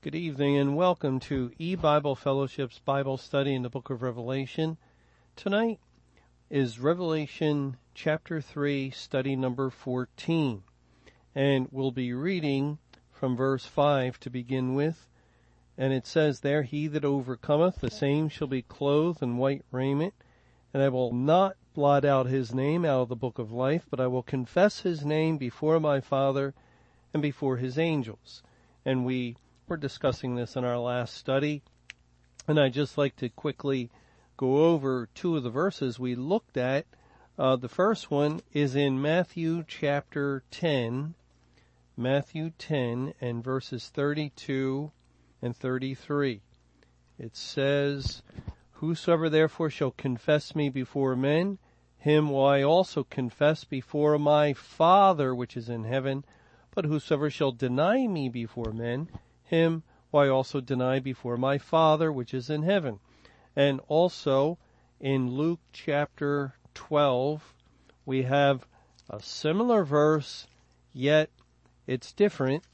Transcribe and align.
Good 0.00 0.14
evening 0.14 0.56
and 0.56 0.76
welcome 0.76 1.18
to 1.22 1.50
E-Bible 1.58 2.14
Fellowship's 2.14 2.78
Bible 2.78 3.16
study 3.16 3.52
in 3.52 3.62
the 3.62 3.68
book 3.68 3.90
of 3.90 4.00
Revelation. 4.00 4.76
Tonight 5.34 5.80
is 6.48 6.78
Revelation 6.78 7.78
chapter 7.94 8.40
3 8.40 8.90
study 8.90 9.34
number 9.34 9.70
14 9.70 10.62
and 11.34 11.66
we'll 11.72 11.90
be 11.90 12.12
reading 12.12 12.78
from 13.10 13.36
verse 13.36 13.66
5 13.66 14.20
to 14.20 14.30
begin 14.30 14.76
with. 14.76 15.08
And 15.76 15.92
it 15.92 16.06
says 16.06 16.40
there, 16.40 16.62
He 16.62 16.86
that 16.86 17.04
overcometh, 17.04 17.80
the 17.80 17.90
same 17.90 18.28
shall 18.28 18.46
be 18.46 18.62
clothed 18.62 19.20
in 19.20 19.36
white 19.36 19.64
raiment, 19.72 20.14
and 20.72 20.80
I 20.80 20.90
will 20.90 21.12
not 21.12 21.56
blot 21.74 22.04
out 22.04 22.26
his 22.26 22.54
name 22.54 22.84
out 22.84 23.00
of 23.00 23.08
the 23.08 23.16
book 23.16 23.40
of 23.40 23.50
life, 23.50 23.84
but 23.90 23.98
I 23.98 24.06
will 24.06 24.22
confess 24.22 24.82
his 24.82 25.04
name 25.04 25.38
before 25.38 25.80
my 25.80 26.00
Father 26.00 26.54
and 27.12 27.20
before 27.20 27.56
his 27.56 27.76
angels. 27.76 28.44
And 28.84 29.04
we 29.04 29.36
were 29.68 29.76
discussing 29.76 30.34
this 30.34 30.56
in 30.56 30.64
our 30.64 30.78
last 30.78 31.14
study, 31.14 31.62
and 32.46 32.58
I'd 32.58 32.72
just 32.72 32.96
like 32.96 33.16
to 33.16 33.28
quickly 33.28 33.90
go 34.38 34.64
over 34.64 35.10
two 35.14 35.36
of 35.36 35.42
the 35.42 35.50
verses 35.50 35.98
we 35.98 36.14
looked 36.14 36.56
at. 36.56 36.86
Uh, 37.38 37.54
the 37.56 37.68
first 37.68 38.10
one 38.10 38.40
is 38.52 38.74
in 38.74 39.02
Matthew 39.02 39.64
chapter 39.68 40.42
10, 40.50 41.14
Matthew 41.98 42.50
10 42.56 43.12
and 43.20 43.44
verses 43.44 43.90
32 43.90 44.90
and 45.42 45.54
33. 45.54 46.40
It 47.18 47.36
says, 47.36 48.22
Whosoever 48.72 49.28
therefore 49.28 49.68
shall 49.68 49.90
confess 49.90 50.54
me 50.54 50.70
before 50.70 51.14
men, 51.14 51.58
him 51.98 52.30
will 52.30 52.46
I 52.46 52.62
also 52.62 53.04
confess 53.04 53.64
before 53.64 54.18
my 54.18 54.54
Father 54.54 55.34
which 55.34 55.56
is 55.56 55.68
in 55.68 55.84
heaven. 55.84 56.24
But 56.74 56.86
whosoever 56.86 57.28
shall 57.28 57.52
deny 57.52 58.06
me 58.06 58.28
before 58.28 58.72
men, 58.72 59.08
him 59.48 59.82
I 60.12 60.28
also 60.28 60.60
deny 60.60 61.00
before 61.00 61.36
my 61.36 61.58
Father 61.58 62.10
which 62.10 62.32
is 62.32 62.48
in 62.48 62.62
heaven. 62.62 63.00
And 63.54 63.80
also 63.88 64.58
in 65.00 65.30
Luke 65.30 65.60
chapter 65.72 66.54
12, 66.74 67.54
we 68.06 68.22
have 68.22 68.66
a 69.10 69.20
similar 69.20 69.84
verse, 69.84 70.46
yet 70.92 71.30
it's 71.86 72.12
different 72.12 72.64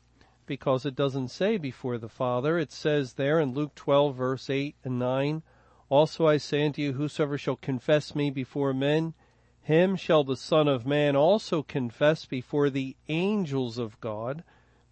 because 0.47 0.85
it 0.85 0.95
doesn't 0.95 1.29
say 1.29 1.57
before 1.57 1.99
the 1.99 2.09
Father. 2.09 2.59
It 2.59 2.71
says 2.71 3.15
there 3.15 3.41
in 3.41 3.55
Luke 3.55 3.75
12 3.75 4.15
verse 4.15 4.51
8 4.51 4.77
and 4.85 4.99
9, 4.99 5.43
Also 5.89 6.27
I 6.27 6.37
say 6.37 6.67
unto 6.67 6.83
you, 6.83 6.93
whosoever 6.93 7.39
shall 7.39 7.57
confess 7.57 8.15
me 8.15 8.31
before 8.31 8.73
men, 8.73 9.15
him 9.63 9.97
shall 9.97 10.25
the 10.25 10.37
Son 10.37 10.69
of 10.69 10.87
Man 10.87 11.17
also 11.17 11.63
confess 11.63 12.27
before 12.27 12.69
the 12.69 12.97
angels 13.09 13.79
of 13.79 14.01
God. 14.01 14.45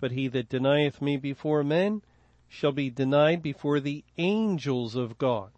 But 0.03 0.11
he 0.11 0.27
that 0.27 0.49
denieth 0.49 1.01
me 1.01 1.17
before 1.17 1.63
men 1.63 2.03
shall 2.49 2.73
be 2.73 2.91
denied 2.91 3.41
before 3.41 3.79
the 3.79 4.03
angels 4.19 4.97
of 4.97 5.17
God. 5.17 5.53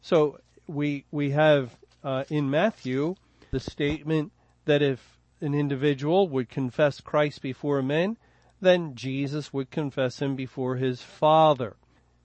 So 0.00 0.40
we, 0.66 1.04
we 1.10 1.32
have, 1.32 1.76
uh, 2.02 2.24
in 2.30 2.48
Matthew, 2.48 3.16
the 3.50 3.60
statement 3.60 4.32
that 4.64 4.80
if 4.80 5.18
an 5.42 5.52
individual 5.52 6.28
would 6.28 6.48
confess 6.48 7.02
Christ 7.02 7.42
before 7.42 7.82
men, 7.82 8.16
then 8.58 8.94
Jesus 8.94 9.52
would 9.52 9.70
confess 9.70 10.22
him 10.22 10.34
before 10.34 10.76
his 10.76 11.02
Father. 11.02 11.76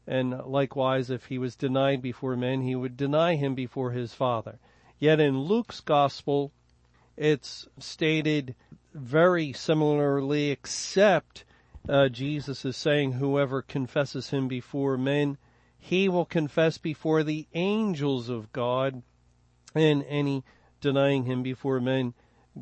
And 0.07 0.31
likewise, 0.45 1.09
if 1.09 1.25
he 1.25 1.37
was 1.37 1.57
denied 1.57 2.01
before 2.01 2.37
men, 2.37 2.61
he 2.61 2.75
would 2.75 2.95
deny 2.95 3.35
him 3.35 3.53
before 3.53 3.91
his 3.91 4.13
Father. 4.13 4.59
Yet 4.97 5.19
in 5.19 5.39
Luke's 5.39 5.81
Gospel, 5.81 6.53
it's 7.17 7.67
stated 7.79 8.55
very 8.93 9.51
similarly, 9.51 10.51
except 10.51 11.43
uh, 11.87 12.09
Jesus 12.09 12.65
is 12.65 12.75
saying, 12.75 13.13
whoever 13.13 13.61
confesses 13.61 14.29
him 14.29 14.47
before 14.47 14.97
men, 14.97 15.37
he 15.77 16.09
will 16.09 16.25
confess 16.25 16.77
before 16.77 17.23
the 17.23 17.47
angels 17.53 18.29
of 18.29 18.51
God, 18.51 19.03
and 19.73 20.03
any 20.07 20.43
denying 20.81 21.25
him 21.25 21.43
before 21.43 21.79
men, 21.79 22.13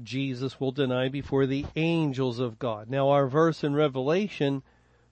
Jesus 0.02 0.60
will 0.60 0.72
deny 0.72 1.08
before 1.08 1.46
the 1.46 1.66
angels 1.76 2.40
of 2.40 2.58
God. 2.58 2.90
Now 2.90 3.10
our 3.10 3.28
verse 3.28 3.64
in 3.64 3.76
Revelation 3.76 4.64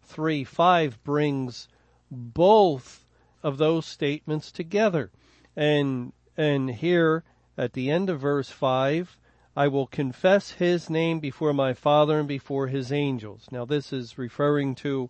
3 0.04 0.44
5 0.44 1.04
brings 1.04 1.68
both 2.10 3.06
of 3.44 3.58
those 3.58 3.86
statements 3.86 4.52
together. 4.52 5.12
And, 5.56 6.14
and 6.36 6.70
here 6.70 7.24
at 7.58 7.74
the 7.74 7.92
end 7.92 8.10
of 8.10 8.22
verse 8.22 8.50
5, 8.50 9.18
I 9.56 9.68
will 9.68 9.88
confess 9.88 10.52
his 10.52 10.90
name 10.90 11.20
before 11.20 11.54
my 11.54 11.74
Father 11.74 12.20
and 12.20 12.28
before 12.28 12.68
his 12.68 12.92
angels. 12.92 13.48
Now 13.52 13.66
this 13.66 13.92
is 13.92 14.18
referring 14.18 14.76
to 14.76 15.10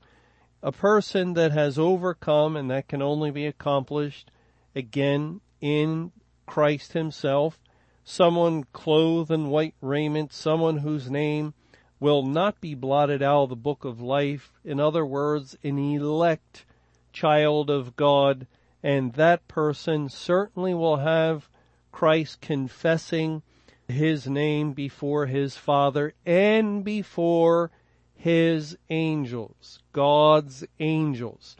a 0.63 0.72
person 0.72 1.34
that 1.34 1.52
has 1.52 1.78
overcome 1.78 2.56
and 2.56 2.69
that 2.72 2.88
can 2.88 3.02
only 3.02 3.31
be 3.31 3.46
accomplished 3.46 4.31
again 4.75 5.41
in 5.59 6.12
Christ 6.46 6.94
himself 6.94 7.59
someone 8.03 8.66
clothed 8.74 9.31
in 9.31 9.50
white 9.50 9.75
raiment, 9.81 10.34
someone 10.34 10.78
whose 10.78 11.09
name 11.09 11.53
will 12.00 12.23
not 12.23 12.59
be 12.59 12.73
blotted 12.73 13.22
out 13.22 13.44
of 13.44 13.50
the 13.50 13.56
book 13.56 13.85
of 13.85 14.02
life. 14.02 14.52
In 14.66 14.79
other 14.79 15.06
words, 15.06 15.56
an 15.63 15.78
elect 15.78 16.66
child 17.13 17.69
of 17.69 17.96
God, 17.96 18.47
and 18.81 19.13
that 19.13 19.47
person 19.47 20.09
certainly 20.09 20.73
will 20.73 20.97
have 20.97 21.47
Christ 21.91 22.41
confessing 22.41 23.44
his 23.87 24.27
name 24.27 24.73
before 24.73 25.25
his 25.25 25.57
Father 25.57 26.13
and 26.25 26.83
before 26.83 27.71
his 28.15 28.77
angels, 28.89 29.79
God's 29.93 30.63
angels. 30.79 31.55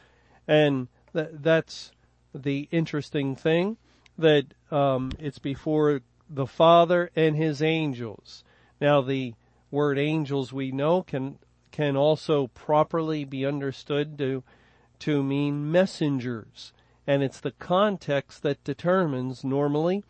And 0.48 0.88
th- 1.14 1.30
that's 1.34 1.92
the 2.34 2.68
interesting 2.72 3.36
thing 3.36 3.78
that 4.18 4.46
um, 4.70 5.12
it's 5.20 5.40
before 5.40 6.02
the 6.30 6.48
Father 6.48 7.12
and 7.16 7.36
his 7.36 7.62
angels. 7.62 8.44
Now 8.80 9.02
the 9.02 9.34
word 9.70 9.98
angels 9.98 10.54
we 10.54 10.72
know 10.72 11.02
can 11.02 11.40
can 11.72 11.96
also 11.96 12.48
properly 12.48 13.24
be 13.24 13.46
understood 13.46 14.18
to 14.18 14.44
to 15.00 15.24
mean 15.24 15.72
messengers. 15.72 16.74
And 17.08 17.24
it's 17.24 17.40
the 17.40 17.52
context 17.52 18.44
that 18.44 18.64
determines 18.64 19.44
normally 19.44 20.04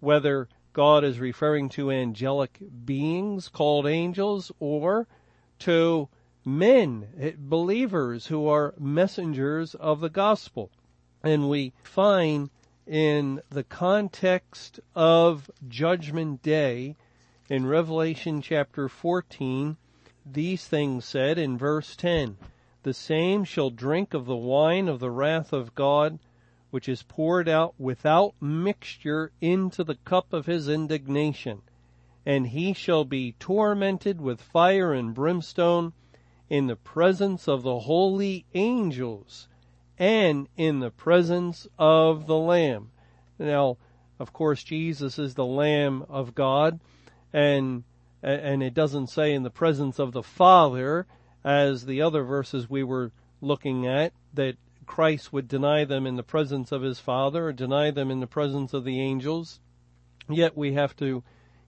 whether 0.00 0.48
God 0.76 1.04
is 1.04 1.18
referring 1.18 1.70
to 1.70 1.90
angelic 1.90 2.60
beings 2.84 3.48
called 3.48 3.86
angels 3.86 4.52
or 4.60 5.08
to 5.60 6.10
men, 6.44 7.08
eh, 7.18 7.32
believers 7.38 8.26
who 8.26 8.46
are 8.46 8.74
messengers 8.78 9.74
of 9.74 10.00
the 10.00 10.10
gospel. 10.10 10.70
And 11.22 11.48
we 11.48 11.72
find 11.82 12.50
in 12.86 13.40
the 13.48 13.64
context 13.64 14.78
of 14.94 15.50
Judgment 15.66 16.42
Day 16.42 16.96
in 17.48 17.64
Revelation 17.64 18.42
chapter 18.42 18.86
14, 18.86 19.78
these 20.30 20.68
things 20.68 21.06
said 21.06 21.38
in 21.38 21.56
verse 21.56 21.96
10, 21.96 22.36
the 22.82 22.92
same 22.92 23.44
shall 23.44 23.70
drink 23.70 24.12
of 24.12 24.26
the 24.26 24.36
wine 24.36 24.88
of 24.88 25.00
the 25.00 25.10
wrath 25.10 25.54
of 25.54 25.74
God, 25.74 26.18
which 26.76 26.90
is 26.90 27.04
poured 27.04 27.48
out 27.48 27.74
without 27.78 28.34
mixture 28.38 29.32
into 29.40 29.82
the 29.82 29.94
cup 30.04 30.34
of 30.34 30.44
his 30.44 30.68
indignation. 30.68 31.62
And 32.26 32.48
he 32.48 32.74
shall 32.74 33.06
be 33.06 33.32
tormented 33.38 34.20
with 34.20 34.42
fire 34.42 34.92
and 34.92 35.14
brimstone 35.14 35.94
in 36.50 36.66
the 36.66 36.76
presence 36.76 37.48
of 37.48 37.62
the 37.62 37.78
holy 37.78 38.44
angels 38.52 39.48
and 39.98 40.48
in 40.58 40.80
the 40.80 40.90
presence 40.90 41.66
of 41.78 42.26
the 42.26 42.36
Lamb. 42.36 42.90
Now, 43.38 43.78
of 44.18 44.34
course, 44.34 44.62
Jesus 44.62 45.18
is 45.18 45.32
the 45.32 45.46
Lamb 45.46 46.04
of 46.10 46.34
God, 46.34 46.78
and 47.32 47.84
and 48.22 48.62
it 48.62 48.74
doesn't 48.74 49.06
say 49.06 49.32
in 49.32 49.44
the 49.44 49.50
presence 49.50 49.98
of 49.98 50.12
the 50.12 50.22
Father, 50.22 51.06
as 51.42 51.86
the 51.86 52.02
other 52.02 52.22
verses 52.22 52.68
we 52.68 52.84
were 52.84 53.12
looking 53.40 53.86
at, 53.86 54.12
that 54.34 54.56
Christ 54.86 55.32
would 55.32 55.48
deny 55.48 55.84
them 55.84 56.06
in 56.06 56.16
the 56.16 56.22
presence 56.22 56.72
of 56.72 56.82
his 56.82 56.98
Father 57.00 57.48
or 57.48 57.52
deny 57.52 57.90
them 57.90 58.10
in 58.10 58.20
the 58.20 58.26
presence 58.26 58.72
of 58.72 58.84
the 58.84 59.00
angels. 59.00 59.60
Yet 60.28 60.56
we 60.56 60.72
have 60.72 60.96
to 60.96 61.22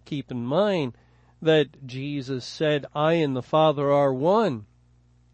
keep 0.05 0.31
in 0.31 0.45
mind 0.45 0.97
that 1.41 1.87
Jesus 1.87 2.45
said, 2.45 2.87
I 2.95 3.15
and 3.15 3.37
the 3.37 3.43
Father 3.43 3.93
are 3.93 4.13
one, 4.13 4.67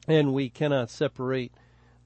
and 0.06 0.34
we 0.34 0.50
cannot 0.50 0.90
separate 0.90 1.52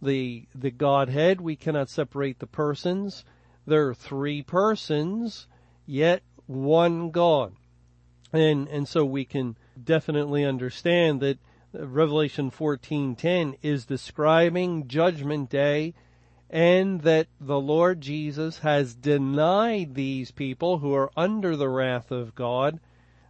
the, 0.00 0.46
the 0.54 0.70
Godhead. 0.70 1.40
We 1.40 1.56
cannot 1.56 1.88
separate 1.88 2.38
the 2.38 2.46
persons. 2.46 3.24
There 3.66 3.88
are 3.88 3.94
three 3.94 4.42
persons, 4.42 5.48
yet 5.86 6.22
one 6.46 7.10
God. 7.10 7.54
And, 8.32 8.68
and 8.68 8.86
so 8.86 9.04
we 9.04 9.24
can 9.24 9.56
definitely 9.82 10.44
understand 10.44 11.20
that 11.20 11.38
Revelation 11.72 12.50
14:10 12.50 13.56
is 13.62 13.84
describing 13.84 14.88
judgment 14.88 15.50
day 15.50 15.94
and 16.50 17.02
that 17.02 17.26
the 17.40 17.60
Lord 17.60 18.00
Jesus 18.00 18.60
has 18.60 18.94
denied 18.94 19.94
these 19.94 20.30
people 20.30 20.78
who 20.78 20.94
are 20.94 21.10
under 21.16 21.56
the 21.56 21.68
wrath 21.68 22.10
of 22.10 22.34
God. 22.34 22.80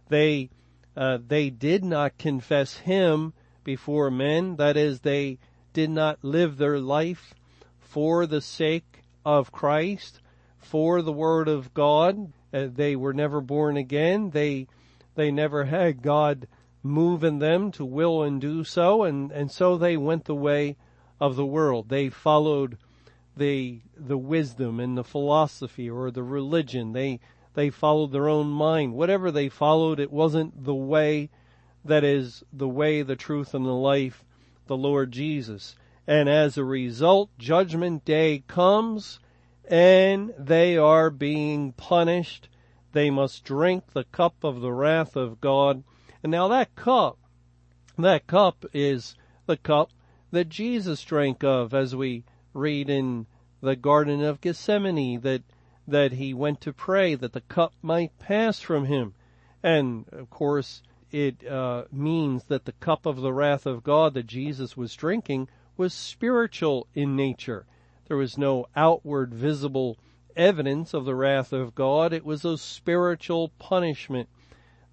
They 0.07 0.49
uh, 0.95 1.19
they 1.25 1.49
did 1.49 1.83
not 1.83 2.17
confess 2.17 2.77
him 2.77 3.33
before 3.63 4.09
men. 4.09 4.55
That 4.55 4.75
is, 4.77 5.01
they 5.01 5.37
did 5.73 5.89
not 5.89 6.23
live 6.23 6.57
their 6.57 6.79
life 6.79 7.33
for 7.79 8.25
the 8.25 8.41
sake 8.41 9.03
of 9.25 9.51
Christ, 9.51 10.19
for 10.57 11.01
the 11.01 11.13
Word 11.13 11.47
of 11.47 11.73
God. 11.73 12.33
Uh, 12.53 12.67
they 12.73 12.95
were 12.95 13.13
never 13.13 13.41
born 13.41 13.77
again. 13.77 14.31
They, 14.31 14.67
they 15.15 15.31
never 15.31 15.65
had 15.65 16.01
God 16.01 16.47
move 16.89 17.23
in 17.23 17.39
them 17.39 17.71
to 17.71 17.85
will 17.85 18.23
and 18.23 18.41
do 18.41 18.63
so, 18.63 19.03
and, 19.03 19.31
and 19.31 19.51
so 19.51 19.77
they 19.77 19.95
went 19.95 20.25
the 20.25 20.35
way 20.35 20.75
of 21.19 21.35
the 21.35 21.45
world. 21.45 21.89
They 21.89 22.09
followed 22.09 22.77
the, 23.37 23.81
the 23.95 24.17
wisdom 24.17 24.79
and 24.79 24.97
the 24.97 25.03
philosophy 25.03 25.89
or 25.89 26.11
the 26.11 26.23
religion. 26.23 26.93
They, 26.93 27.19
they 27.53 27.69
followed 27.69 28.11
their 28.11 28.27
own 28.27 28.47
mind. 28.47 28.93
Whatever 28.93 29.31
they 29.31 29.49
followed, 29.49 29.99
it 29.99 30.11
wasn't 30.11 30.63
the 30.65 30.75
way 30.75 31.29
that 31.85 32.03
is 32.03 32.43
the 32.51 32.67
way, 32.67 33.01
the 33.01 33.15
truth, 33.15 33.53
and 33.53 33.65
the 33.65 33.71
life, 33.71 34.23
the 34.67 34.77
Lord 34.77 35.11
Jesus. 35.11 35.75
And 36.05 36.27
as 36.27 36.57
a 36.57 36.63
result, 36.63 37.29
judgment 37.37 38.03
day 38.03 38.43
comes 38.47 39.19
and 39.69 40.33
they 40.37 40.77
are 40.77 41.09
being 41.09 41.73
punished. 41.73 42.49
They 42.91 43.09
must 43.09 43.43
drink 43.43 43.93
the 43.93 44.05
cup 44.05 44.43
of 44.43 44.61
the 44.61 44.71
wrath 44.71 45.15
of 45.15 45.39
God. 45.39 45.83
And 46.23 46.31
now 46.31 46.47
that 46.49 46.75
cup, 46.75 47.17
that 47.97 48.27
cup 48.27 48.65
is 48.73 49.15
the 49.45 49.57
cup 49.57 49.91
that 50.31 50.49
Jesus 50.49 51.01
drank 51.03 51.43
of 51.43 51.73
as 51.73 51.95
we 51.95 52.23
read 52.53 52.89
in 52.89 53.25
the 53.61 53.75
Garden 53.75 54.23
of 54.23 54.41
Gethsemane 54.41 55.21
that, 55.21 55.43
that 55.87 56.13
he 56.13 56.33
went 56.33 56.61
to 56.61 56.73
pray 56.73 57.15
that 57.15 57.33
the 57.33 57.41
cup 57.41 57.73
might 57.81 58.17
pass 58.19 58.59
from 58.59 58.85
him. 58.85 59.13
And 59.63 60.05
of 60.11 60.29
course, 60.29 60.81
it 61.11 61.45
uh, 61.47 61.85
means 61.91 62.43
that 62.45 62.65
the 62.65 62.73
cup 62.73 63.05
of 63.05 63.21
the 63.21 63.33
wrath 63.33 63.65
of 63.65 63.83
God 63.83 64.13
that 64.13 64.27
Jesus 64.27 64.77
was 64.77 64.95
drinking 64.95 65.49
was 65.75 65.93
spiritual 65.93 66.87
in 66.93 67.15
nature. 67.15 67.65
There 68.07 68.17
was 68.17 68.37
no 68.37 68.67
outward 68.75 69.33
visible 69.33 69.97
evidence 70.35 70.93
of 70.93 71.05
the 71.05 71.15
wrath 71.15 71.51
of 71.53 71.75
God. 71.75 72.13
It 72.13 72.25
was 72.25 72.45
a 72.45 72.57
spiritual 72.57 73.49
punishment 73.59 74.29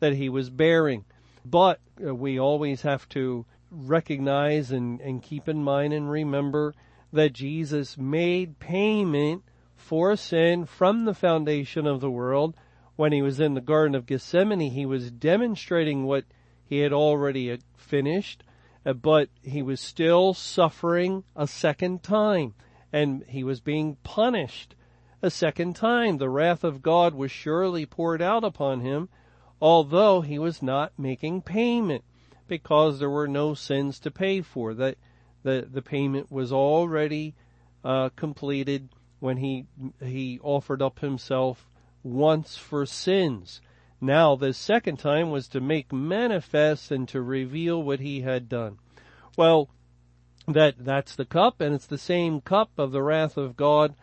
that 0.00 0.14
he 0.14 0.28
was 0.28 0.50
bearing. 0.50 1.04
But 1.50 1.80
uh, 2.04 2.14
we 2.14 2.38
always 2.38 2.82
have 2.82 3.08
to 3.10 3.46
recognize 3.70 4.70
and, 4.70 5.00
and 5.00 5.22
keep 5.22 5.48
in 5.48 5.62
mind 5.62 5.92
and 5.92 6.10
remember 6.10 6.74
that 7.12 7.32
Jesus 7.32 7.96
made 7.96 8.58
payment 8.58 9.42
for 9.76 10.16
sin 10.16 10.66
from 10.66 11.04
the 11.04 11.14
foundation 11.14 11.86
of 11.86 12.00
the 12.00 12.10
world 12.10 12.54
when 12.96 13.12
he 13.12 13.22
was 13.22 13.38
in 13.38 13.54
the 13.54 13.60
Garden 13.60 13.94
of 13.94 14.06
Gethsemane, 14.06 14.72
he 14.72 14.86
was 14.86 15.10
demonstrating 15.10 16.04
what 16.04 16.24
he 16.64 16.78
had 16.78 16.92
already 16.92 17.52
uh, 17.52 17.58
finished, 17.76 18.42
uh, 18.84 18.94
but 18.94 19.28
he 19.42 19.62
was 19.62 19.80
still 19.80 20.34
suffering 20.34 21.22
a 21.36 21.46
second 21.46 22.02
time, 22.02 22.54
and 22.92 23.22
he 23.28 23.44
was 23.44 23.60
being 23.60 23.96
punished 24.02 24.74
a 25.22 25.30
second 25.30 25.76
time. 25.76 26.16
The 26.16 26.30
wrath 26.30 26.64
of 26.64 26.82
God 26.82 27.14
was 27.14 27.30
surely 27.30 27.84
poured 27.86 28.22
out 28.22 28.44
upon 28.44 28.80
him, 28.80 29.08
although 29.60 30.20
he 30.20 30.38
was 30.38 30.62
not 30.62 30.92
making 30.98 31.42
payment, 31.42 32.04
because 32.48 32.98
there 32.98 33.10
were 33.10 33.28
no 33.28 33.54
sins 33.54 33.98
to 34.00 34.10
pay 34.10 34.40
for. 34.40 34.74
That 34.74 34.98
the 35.42 35.66
the 35.70 35.82
payment 35.82 36.30
was 36.30 36.52
already 36.52 37.34
uh, 37.84 38.10
completed 38.10 38.88
when 39.20 39.38
he 39.38 39.66
he 40.02 40.38
offered 40.42 40.82
up 40.82 41.00
himself 41.00 41.68
once 42.02 42.56
for 42.56 42.86
sins. 42.86 43.60
Now 44.00 44.36
the 44.36 44.52
second 44.52 44.98
time 44.98 45.30
was 45.30 45.48
to 45.48 45.60
make 45.60 45.92
manifest 45.92 46.90
and 46.90 47.08
to 47.08 47.20
reveal 47.22 47.82
what 47.82 48.00
he 48.00 48.20
had 48.20 48.48
done. 48.48 48.78
Well, 49.36 49.70
that, 50.46 50.76
that's 50.78 51.16
the 51.16 51.24
cup 51.24 51.60
and 51.60 51.74
it's 51.74 51.86
the 51.86 51.98
same 51.98 52.40
cup 52.40 52.70
of 52.78 52.92
the 52.92 53.02
wrath 53.02 53.36
of 53.36 53.56
God 53.56 53.94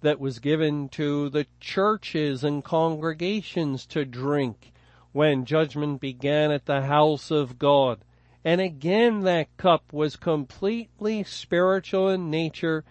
that 0.00 0.20
was 0.20 0.38
given 0.38 0.88
to 0.90 1.28
the 1.28 1.46
churches 1.60 2.42
and 2.42 2.64
congregations 2.64 3.84
to 3.86 4.04
drink 4.04 4.72
when 5.12 5.44
judgment 5.44 6.00
began 6.00 6.50
at 6.50 6.66
the 6.66 6.82
house 6.82 7.30
of 7.30 7.58
God. 7.58 8.00
And 8.44 8.60
again 8.60 9.22
that 9.22 9.56
cup 9.56 9.92
was 9.92 10.16
completely 10.16 11.24
spiritual 11.24 12.08
in 12.08 12.30
nature 12.30 12.84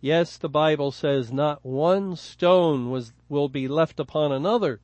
Yes, 0.00 0.36
the 0.36 0.48
Bible 0.48 0.92
says 0.92 1.32
not 1.32 1.64
one 1.64 2.14
stone 2.14 2.90
was, 2.90 3.12
will 3.28 3.48
be 3.48 3.66
left 3.66 3.98
upon 3.98 4.30
another, 4.30 4.80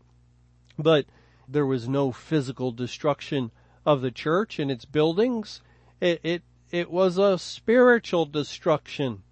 but 0.78 1.06
there 1.46 1.64
was 1.64 1.88
no 1.88 2.10
physical 2.10 2.72
destruction 2.72 3.50
of 3.84 4.00
the 4.00 4.10
church 4.10 4.58
and 4.58 4.70
its 4.70 4.84
buildings. 4.84 5.60
It, 6.00 6.20
it, 6.24 6.42
it 6.70 6.90
was 6.90 7.18
a 7.18 7.38
spiritual 7.38 8.26
destruction 8.26 9.22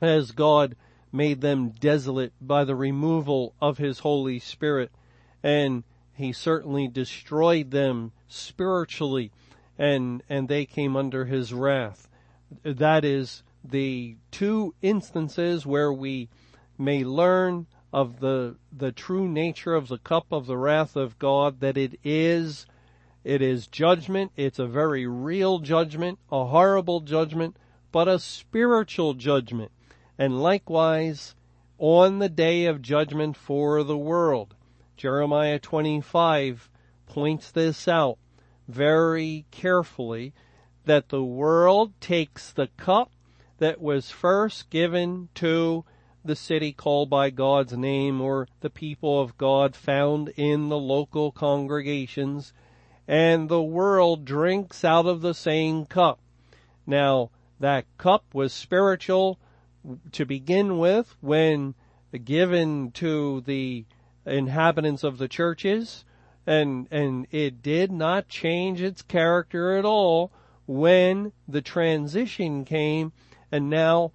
as 0.00 0.30
God 0.30 0.76
made 1.10 1.40
them 1.40 1.70
desolate 1.70 2.32
by 2.40 2.64
the 2.64 2.76
removal 2.76 3.54
of 3.60 3.76
His 3.78 3.98
Holy 3.98 4.38
Spirit 4.38 4.92
and 5.42 5.82
He 6.18 6.32
certainly 6.32 6.88
destroyed 6.88 7.70
them 7.70 8.10
spiritually 8.26 9.30
and, 9.78 10.20
and 10.28 10.48
they 10.48 10.66
came 10.66 10.96
under 10.96 11.26
His 11.26 11.54
wrath. 11.54 12.08
That 12.64 13.04
is 13.04 13.44
the 13.62 14.16
two 14.32 14.74
instances 14.82 15.64
where 15.64 15.92
we 15.92 16.28
may 16.76 17.04
learn 17.04 17.68
of 17.92 18.18
the 18.18 18.56
the 18.72 18.90
true 18.90 19.28
nature 19.28 19.74
of 19.74 19.86
the 19.86 19.98
cup 19.98 20.26
of 20.32 20.46
the 20.46 20.56
wrath 20.56 20.96
of 20.96 21.20
God 21.20 21.60
that 21.60 21.76
it 21.76 22.00
is 22.02 22.66
it 23.22 23.40
is 23.40 23.68
judgment. 23.68 24.32
It's 24.36 24.58
a 24.58 24.66
very 24.66 25.06
real 25.06 25.60
judgment 25.60 26.18
a 26.32 26.46
horrible 26.46 26.98
judgment 26.98 27.56
but 27.92 28.08
a 28.08 28.18
spiritual 28.18 29.14
judgment. 29.14 29.70
And 30.18 30.42
likewise 30.42 31.36
on 31.78 32.18
the 32.18 32.28
day 32.28 32.66
of 32.66 32.82
judgment 32.82 33.36
for 33.36 33.84
the 33.84 33.96
world 33.96 34.56
Jeremiah 34.98 35.60
25 35.60 36.68
points 37.06 37.52
this 37.52 37.86
out 37.86 38.18
very 38.66 39.46
carefully 39.52 40.34
that 40.86 41.10
the 41.10 41.22
world 41.22 41.92
takes 42.00 42.52
the 42.52 42.66
cup 42.76 43.12
that 43.58 43.80
was 43.80 44.10
first 44.10 44.70
given 44.70 45.28
to 45.36 45.84
the 46.24 46.34
city 46.34 46.72
called 46.72 47.08
by 47.08 47.30
God's 47.30 47.74
name 47.74 48.20
or 48.20 48.48
the 48.58 48.70
people 48.70 49.20
of 49.20 49.38
God 49.38 49.76
found 49.76 50.30
in 50.30 50.68
the 50.68 50.76
local 50.76 51.30
congregations 51.30 52.52
and 53.06 53.48
the 53.48 53.62
world 53.62 54.24
drinks 54.24 54.84
out 54.84 55.06
of 55.06 55.20
the 55.20 55.32
same 55.32 55.86
cup. 55.86 56.18
Now, 56.88 57.30
that 57.60 57.86
cup 57.98 58.24
was 58.34 58.52
spiritual 58.52 59.38
to 60.10 60.26
begin 60.26 60.76
with 60.76 61.14
when 61.20 61.76
given 62.24 62.90
to 62.90 63.42
the 63.42 63.84
inhabitants 64.28 65.04
of 65.04 65.18
the 65.18 65.28
churches 65.28 66.04
and, 66.46 66.88
and 66.90 67.26
it 67.30 67.62
did 67.62 67.92
not 67.92 68.28
change 68.28 68.80
its 68.80 69.02
character 69.02 69.76
at 69.76 69.84
all 69.84 70.30
when 70.66 71.32
the 71.46 71.62
transition 71.62 72.64
came 72.64 73.12
and 73.50 73.68
now 73.68 74.12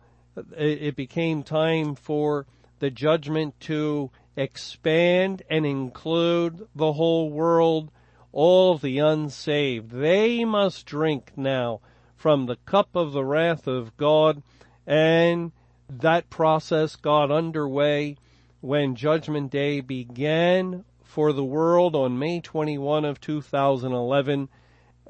it 0.57 0.95
became 0.95 1.43
time 1.43 1.95
for 1.95 2.45
the 2.79 2.89
judgment 2.89 3.59
to 3.59 4.09
expand 4.35 5.43
and 5.49 5.65
include 5.65 6.67
the 6.75 6.93
whole 6.93 7.29
world, 7.29 7.91
all 8.31 8.77
the 8.77 8.97
unsaved. 8.99 9.91
They 9.91 10.43
must 10.43 10.85
drink 10.85 11.31
now 11.35 11.81
from 12.15 12.45
the 12.45 12.55
cup 12.65 12.95
of 12.95 13.11
the 13.11 13.23
wrath 13.23 13.67
of 13.67 13.95
God 13.95 14.41
and 14.87 15.51
that 15.87 16.29
process 16.29 16.95
got 16.95 17.31
underway 17.31 18.17
when 18.63 18.95
judgment 18.95 19.51
day 19.51 19.81
began 19.81 20.85
for 21.03 21.33
the 21.33 21.43
world 21.43 21.97
on 21.97 22.17
May 22.17 22.39
21 22.39 23.03
of 23.03 23.19
2011 23.19 24.47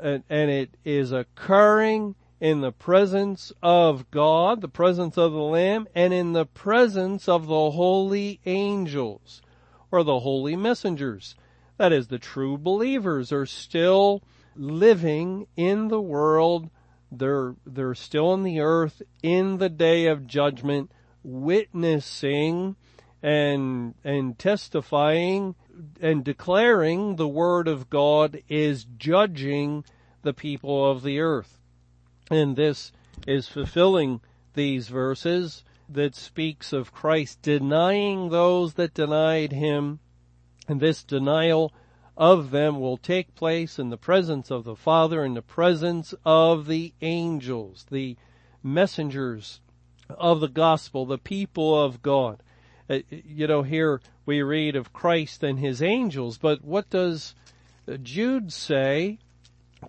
uh, 0.02 0.18
and, 0.28 0.50
it 0.50 0.76
is 0.84 1.12
occurring 1.12 2.16
in 2.42 2.62
the 2.62 2.72
presence 2.72 3.54
of 3.62 4.10
God, 4.10 4.62
the 4.62 4.68
presence 4.68 5.20
of 5.20 5.34
the 5.34 5.38
Lamb, 5.38 5.88
and 5.94 6.12
in 6.12 6.34
the 6.34 6.48
presence 6.48 7.30
of 7.30 7.46
the 7.46 7.70
holy 7.70 8.40
angels 8.48 9.44
or 9.92 10.04
the 10.04 10.22
holy 10.22 10.56
messengers. 10.56 11.36
That 11.78 11.94
is, 11.94 12.08
the 12.08 12.18
true 12.18 12.58
believers 12.58 13.32
are 13.32 13.46
still 13.46 14.24
living 14.56 15.46
in 15.56 15.90
the 15.90 16.02
world. 16.02 16.72
They're, 17.12 17.54
they're 17.68 17.94
still 17.94 18.30
on 18.30 18.42
the 18.42 18.62
earth 18.62 19.04
in 19.22 19.60
the 19.60 19.70
day 19.70 20.08
of 20.08 20.26
judgment, 20.26 20.92
witnessing 21.22 22.78
and, 23.24 23.96
and 24.04 24.38
testifying 24.38 25.56
and 26.02 26.26
declaring 26.26 27.16
the 27.16 27.28
word 27.28 27.70
of 27.70 27.90
God 27.90 28.44
is 28.50 28.86
judging 28.98 29.86
the 30.24 30.34
people 30.34 30.92
of 30.92 31.04
the 31.04 31.22
earth. 31.22 31.58
And 32.30 32.58
this 32.58 32.92
is 33.26 33.48
fulfilling 33.48 34.20
these 34.54 34.90
verses 34.90 35.64
that 35.88 36.16
speaks 36.16 36.74
of 36.74 36.94
Christ 36.94 37.42
denying 37.42 38.30
those 38.30 38.74
that 38.74 38.94
denied 38.94 39.54
him. 39.54 40.00
And 40.68 40.82
this 40.82 41.04
denial 41.04 41.74
of 42.18 42.52
them 42.52 42.80
will 42.80 42.98
take 42.98 43.36
place 43.36 43.80
in 43.80 43.90
the 43.90 43.98
presence 43.98 44.52
of 44.52 44.66
the 44.66 44.76
Father, 44.76 45.24
in 45.24 45.34
the 45.34 45.42
presence 45.42 46.14
of 46.26 46.68
the 46.68 46.94
angels. 47.02 47.86
The 47.90 48.18
messengers 48.62 49.62
of 50.10 50.42
the 50.42 50.50
gospel, 50.50 51.06
the 51.06 51.18
people 51.18 51.82
of 51.82 52.02
God. 52.02 52.44
Uh, 52.90 53.00
you 53.10 53.48
know, 53.48 53.62
here 53.64 54.02
we 54.26 54.42
read 54.42 54.76
of 54.76 54.92
Christ 54.92 55.42
and 55.42 55.58
his 55.58 55.82
angels, 55.82 56.38
but 56.38 56.64
what 56.64 56.90
does 56.90 57.34
Jude 58.02 58.52
say 58.52 59.20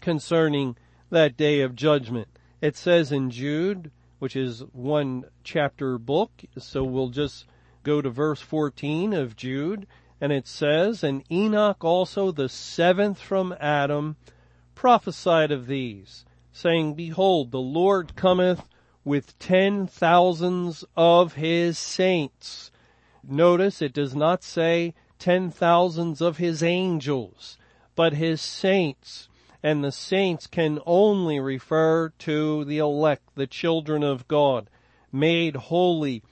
concerning 0.00 0.76
that 1.10 1.36
day 1.36 1.60
of 1.60 1.74
judgment? 1.74 2.28
It 2.60 2.76
says 2.76 3.10
in 3.10 3.30
Jude, 3.30 3.90
which 4.20 4.36
is 4.36 4.60
one 4.72 5.24
chapter 5.42 5.98
book, 5.98 6.30
so 6.56 6.84
we'll 6.84 7.08
just 7.08 7.46
go 7.82 8.00
to 8.00 8.10
verse 8.10 8.40
14 8.40 9.12
of 9.12 9.34
Jude, 9.34 9.88
and 10.20 10.32
it 10.32 10.46
says, 10.46 11.02
And 11.02 11.24
Enoch 11.30 11.84
also 11.84 12.30
the 12.30 12.48
seventh 12.48 13.18
from 13.18 13.56
Adam 13.58 14.16
prophesied 14.76 15.50
of 15.50 15.66
these, 15.66 16.24
saying, 16.52 16.94
Behold, 16.94 17.50
the 17.50 17.60
Lord 17.60 18.14
cometh 18.14 18.68
with 19.04 19.36
ten 19.40 19.88
thousands 19.88 20.84
of 20.96 21.34
his 21.34 21.76
saints 21.76 22.70
Notice 23.28 23.80
it 23.80 23.92
does 23.92 24.14
not 24.14 24.42
say 24.42 24.94
ten 25.18 25.50
thousands 25.50 26.20
of 26.20 26.36
his 26.38 26.62
angels, 26.62 27.56
but 27.94 28.12
his 28.14 28.40
saints. 28.40 29.28
And 29.62 29.82
the 29.82 29.92
saints 29.92 30.46
can 30.46 30.78
only 30.84 31.40
refer 31.40 32.10
to 32.18 32.64
the 32.64 32.78
elect, 32.78 33.34
the 33.34 33.46
children 33.46 34.02
of 34.02 34.28
God, 34.28 34.68
made 35.10 35.56
holy 35.56 36.22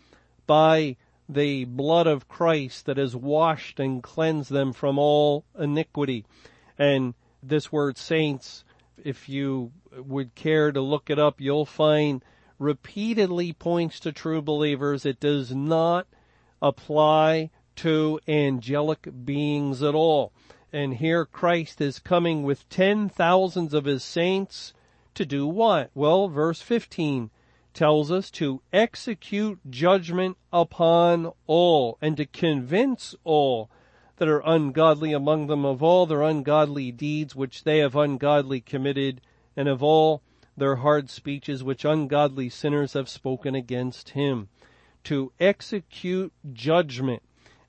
by 0.46 0.96
the 1.28 1.64
blood 1.64 2.06
of 2.06 2.28
Christ 2.28 2.84
that 2.84 2.98
has 2.98 3.16
washed 3.16 3.80
and 3.80 4.02
cleansed 4.02 4.50
them 4.50 4.74
from 4.74 4.98
all 4.98 5.44
iniquity. 5.58 6.26
And 6.78 7.14
this 7.42 7.72
word 7.72 7.96
saints, 7.96 8.64
if 9.02 9.28
you 9.30 9.72
would 9.96 10.34
care 10.34 10.70
to 10.70 10.80
look 10.80 11.08
it 11.08 11.18
up, 11.18 11.40
you'll 11.40 11.64
find 11.64 12.22
repeatedly 12.58 13.54
points 13.54 13.98
to 14.00 14.12
true 14.12 14.42
believers. 14.42 15.06
It 15.06 15.20
does 15.20 15.54
not 15.54 16.06
apply 16.62 17.50
to 17.74 18.20
angelic 18.28 19.08
beings 19.24 19.82
at 19.82 19.94
all. 19.94 20.32
And 20.72 20.94
here 20.94 21.26
Christ 21.26 21.80
is 21.80 21.98
coming 21.98 22.44
with 22.44 22.68
ten 22.68 23.08
thousands 23.08 23.74
of 23.74 23.84
his 23.84 24.04
saints 24.04 24.72
to 25.14 25.26
do 25.26 25.46
what? 25.46 25.90
Well, 25.94 26.28
verse 26.28 26.62
15 26.62 27.30
tells 27.74 28.10
us 28.10 28.30
to 28.30 28.62
execute 28.72 29.58
judgment 29.68 30.36
upon 30.52 31.32
all 31.46 31.98
and 32.00 32.16
to 32.16 32.26
convince 32.26 33.14
all 33.24 33.70
that 34.16 34.28
are 34.28 34.42
ungodly 34.44 35.12
among 35.12 35.46
them 35.46 35.64
of 35.64 35.82
all 35.82 36.06
their 36.06 36.22
ungodly 36.22 36.92
deeds 36.92 37.34
which 37.34 37.64
they 37.64 37.78
have 37.78 37.96
ungodly 37.96 38.60
committed 38.60 39.20
and 39.56 39.68
of 39.68 39.82
all 39.82 40.22
their 40.56 40.76
hard 40.76 41.08
speeches 41.08 41.64
which 41.64 41.84
ungodly 41.84 42.48
sinners 42.48 42.92
have 42.92 43.08
spoken 43.08 43.54
against 43.54 44.10
him 44.10 44.48
to 45.04 45.32
execute 45.40 46.32
judgment. 46.52 47.22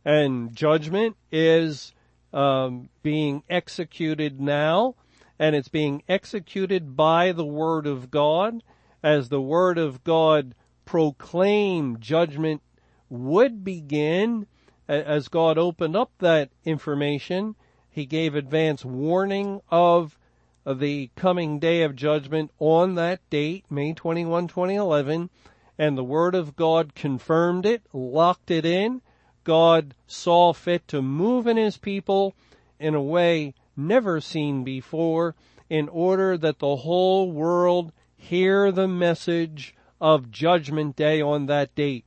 And 0.06 0.54
judgment 0.54 1.16
is 1.32 1.94
um, 2.34 2.90
being 3.02 3.44
executed 3.50 4.42
now, 4.42 4.96
and 5.40 5.56
it's 5.56 5.70
being 5.70 6.04
executed 6.10 6.96
by 6.96 7.32
the 7.32 7.46
Word 7.46 7.88
of 7.88 8.12
God. 8.12 8.63
As 9.02 9.30
the 9.30 9.42
Word 9.42 9.78
of 9.78 10.04
God 10.04 10.56
proclaimed 10.86 12.02
judgment 12.02 12.62
would 13.10 13.63
begin, 13.63 14.48
as 14.88 15.28
God 15.28 15.58
opened 15.58 15.96
up 15.96 16.12
that 16.20 16.50
information, 16.66 17.56
He 17.90 18.06
gave 18.06 18.36
advance 18.36 18.84
warning 18.84 19.62
of 19.70 20.18
the 20.66 21.10
coming 21.16 21.60
day 21.60 21.84
of 21.84 21.96
judgment 21.96 22.52
on 22.60 22.96
that 22.96 23.20
date, 23.30 23.66
May 23.70 23.94
21, 23.94 24.48
2011, 24.48 25.30
and 25.84 25.98
the 25.98 26.04
Word 26.04 26.34
of 26.34 26.56
God 26.56 26.96
confirmed 26.96 27.66
it, 27.66 27.82
locked 27.92 28.50
it 28.50 28.63
in. 28.63 29.02
God 29.44 29.94
saw 30.08 30.54
fit 30.54 30.88
to 30.88 31.02
move 31.02 31.46
in 31.46 31.58
His 31.58 31.75
people 31.75 32.34
in 32.80 32.96
a 32.96 33.02
way 33.02 33.54
never 33.75 34.22
seen 34.22 34.63
before 34.63 35.36
in 35.70 35.90
order 35.90 36.38
that 36.38 36.60
the 36.60 36.78
whole 36.78 37.30
world 37.30 37.92
hear 38.16 38.72
the 38.72 38.88
message 38.88 39.75
of 40.00 40.32
Judgment 40.32 40.96
Day 40.96 41.22
on 41.22 41.48
that 41.48 41.75
date. 41.75 42.06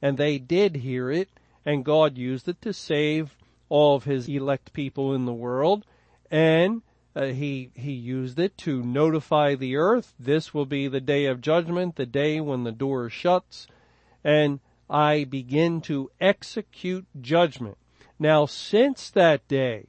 And 0.00 0.16
they 0.16 0.38
did 0.38 0.76
hear 0.76 1.10
it, 1.10 1.28
and 1.66 1.84
God 1.84 2.16
used 2.16 2.48
it 2.48 2.62
to 2.62 2.72
save 2.72 3.36
all 3.68 3.96
of 3.96 4.04
His 4.04 4.26
elect 4.26 4.72
people 4.72 5.14
in 5.14 5.26
the 5.26 5.34
world. 5.34 5.84
And 6.30 6.80
uh, 7.18 7.26
he 7.32 7.72
he 7.74 7.90
used 7.90 8.38
it 8.38 8.56
to 8.56 8.80
notify 8.80 9.56
the 9.56 9.74
earth. 9.74 10.14
This 10.20 10.54
will 10.54 10.66
be 10.66 10.86
the 10.86 11.00
day 11.00 11.26
of 11.26 11.40
judgment, 11.40 11.96
the 11.96 12.06
day 12.06 12.40
when 12.40 12.62
the 12.62 12.70
door 12.70 13.10
shuts, 13.10 13.66
and 14.22 14.60
I 14.88 15.24
begin 15.24 15.80
to 15.82 16.12
execute 16.20 17.06
judgment. 17.20 17.76
Now, 18.20 18.46
since 18.46 19.10
that 19.10 19.48
day, 19.48 19.86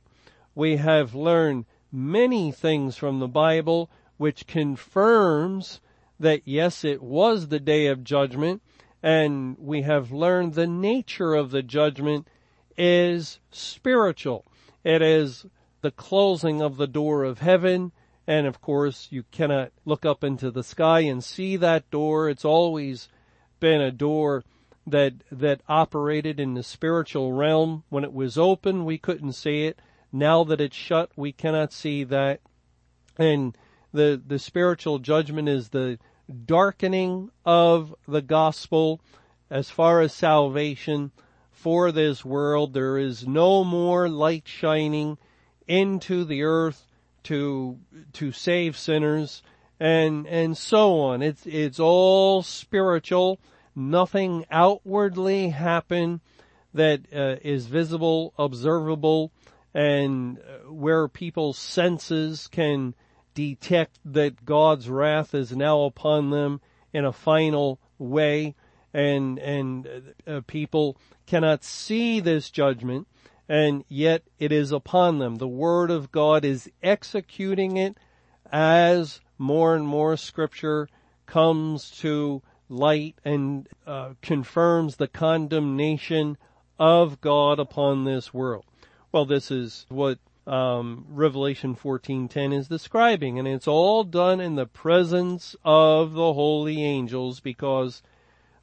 we 0.55 0.77
have 0.77 1.13
learned 1.13 1.65
many 1.91 2.51
things 2.51 2.97
from 2.97 3.19
the 3.19 3.27
Bible 3.27 3.91
which 4.17 4.47
confirms 4.47 5.81
that 6.19 6.41
yes, 6.45 6.83
it 6.83 7.03
was 7.03 7.47
the 7.47 7.59
day 7.59 7.85
of 7.87 8.03
judgment, 8.03 8.63
and 9.03 9.55
we 9.59 9.83
have 9.83 10.11
learned 10.11 10.55
the 10.55 10.67
nature 10.67 11.35
of 11.35 11.51
the 11.51 11.61
judgment 11.61 12.27
is 12.75 13.39
spiritual. 13.51 14.45
It 14.83 15.03
is 15.03 15.45
the 15.81 15.91
closing 15.91 16.61
of 16.61 16.77
the 16.77 16.87
door 16.87 17.23
of 17.23 17.39
heaven. 17.39 17.91
And 18.27 18.45
of 18.45 18.61
course, 18.61 19.07
you 19.09 19.23
cannot 19.31 19.71
look 19.85 20.05
up 20.05 20.23
into 20.23 20.51
the 20.51 20.63
sky 20.63 21.01
and 21.01 21.23
see 21.23 21.55
that 21.57 21.89
door. 21.89 22.29
It's 22.29 22.45
always 22.45 23.09
been 23.59 23.81
a 23.81 23.91
door 23.91 24.43
that, 24.85 25.13
that 25.31 25.61
operated 25.67 26.39
in 26.39 26.53
the 26.53 26.63
spiritual 26.63 27.33
realm. 27.33 27.83
When 27.89 28.03
it 28.03 28.13
was 28.13 28.37
open, 28.37 28.85
we 28.85 28.97
couldn't 28.97 29.33
see 29.33 29.65
it. 29.65 29.79
Now 30.11 30.43
that 30.43 30.61
it's 30.61 30.75
shut, 30.75 31.11
we 31.15 31.31
cannot 31.31 31.71
see 31.73 32.03
that. 32.05 32.41
And 33.17 33.57
the, 33.93 34.21
the 34.25 34.39
spiritual 34.39 34.99
judgment 34.99 35.49
is 35.49 35.69
the 35.69 35.99
darkening 36.45 37.31
of 37.45 37.95
the 38.07 38.21
gospel 38.21 39.01
as 39.49 39.69
far 39.69 40.01
as 40.01 40.13
salvation 40.13 41.11
for 41.51 41.91
this 41.91 42.23
world. 42.23 42.73
There 42.73 42.97
is 42.97 43.27
no 43.27 43.63
more 43.63 44.07
light 44.07 44.47
shining 44.47 45.17
into 45.69 46.25
the 46.25 46.43
earth 46.43 46.87
to 47.23 47.77
to 48.13 48.31
save 48.33 48.75
sinners 48.75 49.41
and 49.79 50.27
and 50.27 50.57
so 50.57 50.99
on. 50.99 51.21
It's 51.21 51.45
it's 51.45 51.79
all 51.79 52.43
spiritual. 52.43 53.39
Nothing 53.75 54.45
outwardly 54.51 55.49
happen 55.49 56.19
that 56.73 57.01
uh, 57.15 57.35
is 57.41 57.67
visible, 57.67 58.33
observable, 58.37 59.31
and 59.73 60.39
uh, 60.39 60.71
where 60.71 61.07
people's 61.07 61.57
senses 61.57 62.47
can 62.47 62.95
detect 63.35 63.99
that 64.03 64.43
God's 64.43 64.89
wrath 64.89 65.33
is 65.33 65.55
now 65.55 65.83
upon 65.83 66.31
them 66.31 66.61
in 66.91 67.05
a 67.05 67.13
final 67.13 67.79
way, 67.99 68.55
and 68.93 69.37
and 69.37 69.87
uh, 70.27 70.41
people 70.47 70.97
cannot 71.27 71.63
see 71.63 72.19
this 72.19 72.49
judgment 72.49 73.07
and 73.49 73.83
yet 73.89 74.21
it 74.37 74.51
is 74.51 74.71
upon 74.71 75.17
them. 75.17 75.37
The 75.37 75.47
Word 75.47 75.89
of 75.89 76.11
God 76.11 76.45
is 76.45 76.69
executing 76.83 77.77
it 77.77 77.97
as 78.51 79.19
more 79.39 79.75
and 79.75 79.87
more 79.87 80.15
Scripture 80.15 80.87
comes 81.25 81.89
to 81.99 82.43
light 82.69 83.15
and 83.25 83.67
uh, 83.87 84.11
confirms 84.21 84.95
the 84.95 85.07
condemnation 85.07 86.37
of 86.77 87.19
God 87.21 87.59
upon 87.59 88.05
this 88.05 88.31
world. 88.31 88.65
Well, 89.11 89.25
this 89.25 89.49
is 89.49 89.87
what 89.89 90.19
um, 90.45 91.05
Revelation 91.09 91.75
14:10 91.75 92.53
is 92.53 92.67
describing, 92.67 93.39
and 93.39 93.47
it's 93.47 93.67
all 93.67 94.03
done 94.03 94.39
in 94.39 94.55
the 94.55 94.67
presence 94.67 95.55
of 95.65 96.13
the 96.13 96.33
holy 96.33 96.83
angels 96.83 97.39
because 97.39 98.03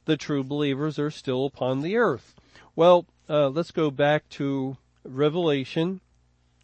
the 0.05 0.17
true 0.17 0.43
believers 0.43 0.97
are 0.97 1.11
still 1.11 1.45
upon 1.45 1.81
the 1.81 1.97
earth. 1.97 2.35
Well, 2.77 3.07
uh, 3.27 3.49
let's 3.49 3.71
go 3.71 3.89
back 3.89 4.29
to 4.29 4.77
Revelation, 5.03 5.99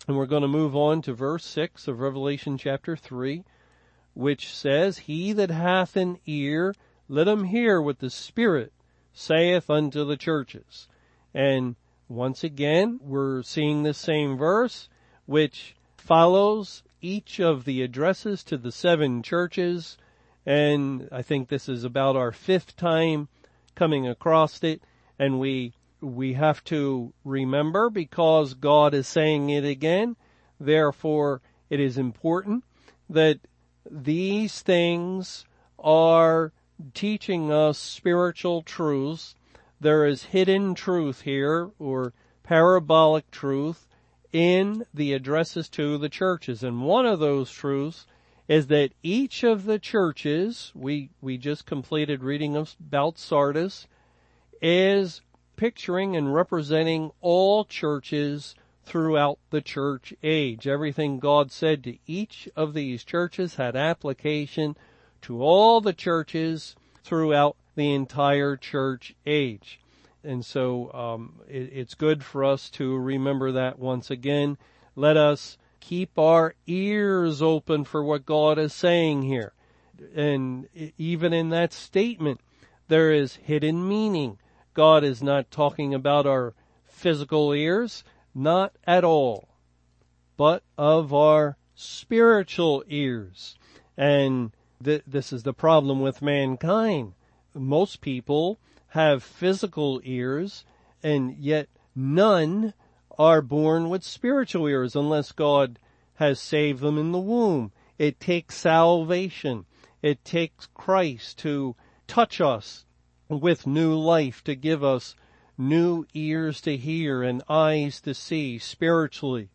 and 0.08 0.16
we're 0.16 0.28
going 0.28 0.44
to 0.44 0.48
move 0.48 0.76
on 0.76 1.02
to 1.02 1.14
verse 1.14 1.44
6 1.44 1.88
of 1.88 2.00
Revelation 2.00 2.56
chapter 2.56 2.96
3, 2.96 3.44
which 4.14 4.54
says, 4.54 5.00
He 5.00 5.34
that 5.34 5.50
hath 5.50 5.96
an 5.96 6.20
ear, 6.28 6.76
let 7.10 7.28
him 7.28 7.46
hear 7.46 7.82
what 7.82 7.98
the 7.98 8.12
Spirit 8.12 8.72
saith 9.12 9.72
unto 9.72 10.06
the 10.06 10.16
churches. 10.16 10.88
And 11.34 11.78
once 12.08 12.44
again, 12.44 13.00
we're 13.02 13.42
seeing 13.42 13.82
the 13.82 13.96
same 13.96 14.38
verse, 14.38 14.90
which 15.26 15.76
follows 15.98 16.84
each 17.02 17.40
of 17.40 17.66
the 17.66 17.82
addresses 17.82 18.44
to 18.44 18.58
the 18.60 18.72
seven 18.72 19.24
churches. 19.24 19.98
And 20.46 21.10
I 21.12 21.24
think 21.24 21.50
this 21.50 21.68
is 21.68 21.84
about 21.84 22.16
our 22.16 22.32
fifth 22.32 22.76
time 22.76 23.30
coming 23.74 24.08
across 24.08 24.62
it. 24.62 24.84
And 25.18 25.40
we 25.40 25.74
we 26.04 26.34
have 26.34 26.64
to 26.66 27.14
remember 27.24 27.90
because 27.90 28.54
God 28.54 28.94
is 28.94 29.08
saying 29.08 29.50
it 29.50 29.64
again. 29.64 30.16
Therefore, 30.60 31.42
it 31.70 31.80
is 31.80 31.98
important 31.98 32.64
that 33.10 33.40
these 33.90 34.62
things 34.62 35.46
are 35.80 36.52
teaching 36.94 37.52
us 37.52 37.78
spiritual 37.78 38.62
truths. 38.62 39.36
There 39.80 40.06
is 40.06 40.24
hidden 40.24 40.76
truth 40.76 41.22
here, 41.22 41.72
or 41.80 42.14
parabolic 42.44 43.32
truth, 43.32 43.88
in 44.32 44.86
the 44.94 45.14
addresses 45.14 45.70
to 45.70 45.98
the 45.98 46.10
churches. 46.10 46.64
And 46.64 46.84
one 46.84 47.06
of 47.06 47.20
those 47.20 47.52
truths 47.52 48.08
is 48.48 48.68
that 48.68 48.92
each 49.02 49.44
of 49.44 49.66
the 49.66 49.80
churches, 49.80 50.72
we, 50.76 51.10
we 51.22 51.38
just 51.38 51.66
completed 51.66 52.24
reading 52.24 52.56
about 52.56 53.18
Sardis, 53.18 53.88
is 54.62 55.22
picturing 55.56 56.16
and 56.16 56.34
representing 56.34 57.12
all 57.22 57.66
churches 57.66 58.56
throughout 58.86 59.40
the 59.50 59.62
church 59.62 60.14
age. 60.24 60.68
Everything 60.68 61.20
God 61.20 61.52
said 61.52 61.84
to 61.84 61.98
each 62.06 62.50
of 62.56 62.74
these 62.74 63.04
churches 63.04 63.56
had 63.56 63.76
application 63.76 64.76
to 65.22 65.42
all 65.42 65.82
the 65.82 65.94
churches 65.94 66.76
throughout 67.04 67.56
the 67.76 67.94
entire 67.94 68.58
church 68.58 69.16
age. 69.26 69.80
And 70.24 70.46
so 70.46 70.92
um, 70.94 71.42
it, 71.48 71.70
it's 71.74 71.96
good 71.96 72.24
for 72.24 72.44
us 72.44 72.70
to 72.72 72.96
remember 72.98 73.52
that 73.54 73.80
once 73.80 74.10
again. 74.10 74.58
Let 74.96 75.18
us 75.18 75.58
keep 75.80 76.18
our 76.18 76.56
ears 76.66 77.42
open 77.42 77.84
for 77.84 78.04
what 78.04 78.26
God 78.26 78.58
is 78.58 78.74
saying 78.74 79.24
here. 79.24 79.54
And 80.16 80.68
even 80.98 81.34
in 81.34 81.50
that 81.50 81.74
statement, 81.74 82.42
there 82.88 83.12
is 83.12 83.36
hidden 83.36 83.88
meaning. 83.88 84.38
God 84.74 85.04
is 85.04 85.22
not 85.22 85.52
talking 85.52 85.94
about 85.94 86.26
our 86.26 86.54
physical 86.84 87.52
ears, 87.54 88.04
not 88.34 88.76
at 88.86 89.04
all, 89.04 89.50
but 90.38 90.64
of 90.78 91.14
our 91.14 91.58
spiritual 91.76 92.84
ears. 92.88 93.56
And 93.98 94.52
th- 94.84 95.04
this 95.06 95.32
is 95.32 95.44
the 95.44 95.54
problem 95.54 96.02
with 96.02 96.22
mankind. 96.22 97.14
Most 97.54 98.02
people 98.02 98.60
have 98.90 99.24
physical 99.24 100.02
ears 100.04 100.66
and 101.04 101.36
yet 101.38 101.68
none 101.96 102.74
are 103.18 103.42
born 103.42 103.90
with 103.90 104.04
spiritual 104.04 104.68
ears 104.68 104.96
unless 104.96 105.32
God 105.32 105.78
has 106.16 106.40
saved 106.40 106.82
them 106.82 106.98
in 106.98 107.12
the 107.12 107.20
womb. 107.20 107.72
It 107.98 108.20
takes 108.20 108.56
salvation. 108.56 109.66
It 110.02 110.24
takes 110.26 110.68
Christ 110.74 111.38
to 111.40 111.76
touch 112.08 112.42
us 112.42 112.86
with 113.30 113.68
new 113.68 113.96
life, 113.96 114.44
to 114.44 114.56
give 114.56 114.84
us 114.84 115.16
new 115.58 116.06
ears 116.14 116.62
to 116.62 116.78
hear 116.78 117.24
and 117.24 117.44
eyes 117.48 118.02
to 118.02 118.14
see 118.14 118.58
spiritually. 118.58 119.50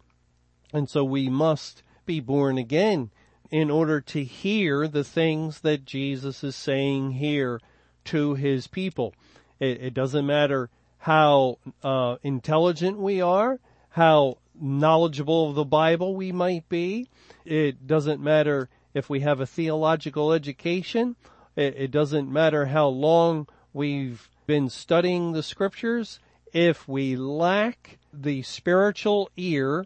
And 0.73 0.89
so 0.89 1.05
we 1.05 1.29
must 1.29 1.83
be 2.07 2.21
born 2.21 2.59
again 2.59 3.11
in 3.51 3.71
order 3.71 4.01
to 4.01 4.23
hear 4.23 4.87
the 4.87 5.05
things 5.05 5.61
that 5.61 5.85
Jesus 5.85 6.45
is 6.45 6.55
saying 6.55 7.13
here 7.13 7.61
to 8.05 8.35
his 8.35 8.67
people. 8.67 9.15
It, 9.59 9.83
it 9.83 9.95
doesn't 9.95 10.27
matter 10.27 10.71
how 10.99 11.59
uh, 11.83 12.17
intelligent 12.23 12.99
we 12.99 13.21
are, 13.21 13.59
how 13.91 14.39
knowledgeable 14.61 15.49
of 15.49 15.55
the 15.55 15.65
Bible 15.65 16.15
we 16.15 16.33
might 16.33 16.69
be. 16.69 17.09
It 17.45 17.87
doesn't 17.87 18.21
matter 18.21 18.69
if 18.95 19.09
we 19.09 19.21
have 19.21 19.41
a 19.41 19.47
theological 19.47 20.33
education. 20.33 21.17
It, 21.57 21.75
it 21.77 21.91
doesn't 21.91 22.31
matter 22.31 22.67
how 22.67 22.89
long 22.89 23.49
we've 23.73 24.29
been 24.47 24.71
studying 24.71 25.33
the 25.33 25.43
scriptures. 25.43 26.21
If 26.53 26.89
we 26.89 27.17
lack 27.17 27.99
the 28.13 28.43
spiritual 28.43 29.31
ear, 29.37 29.85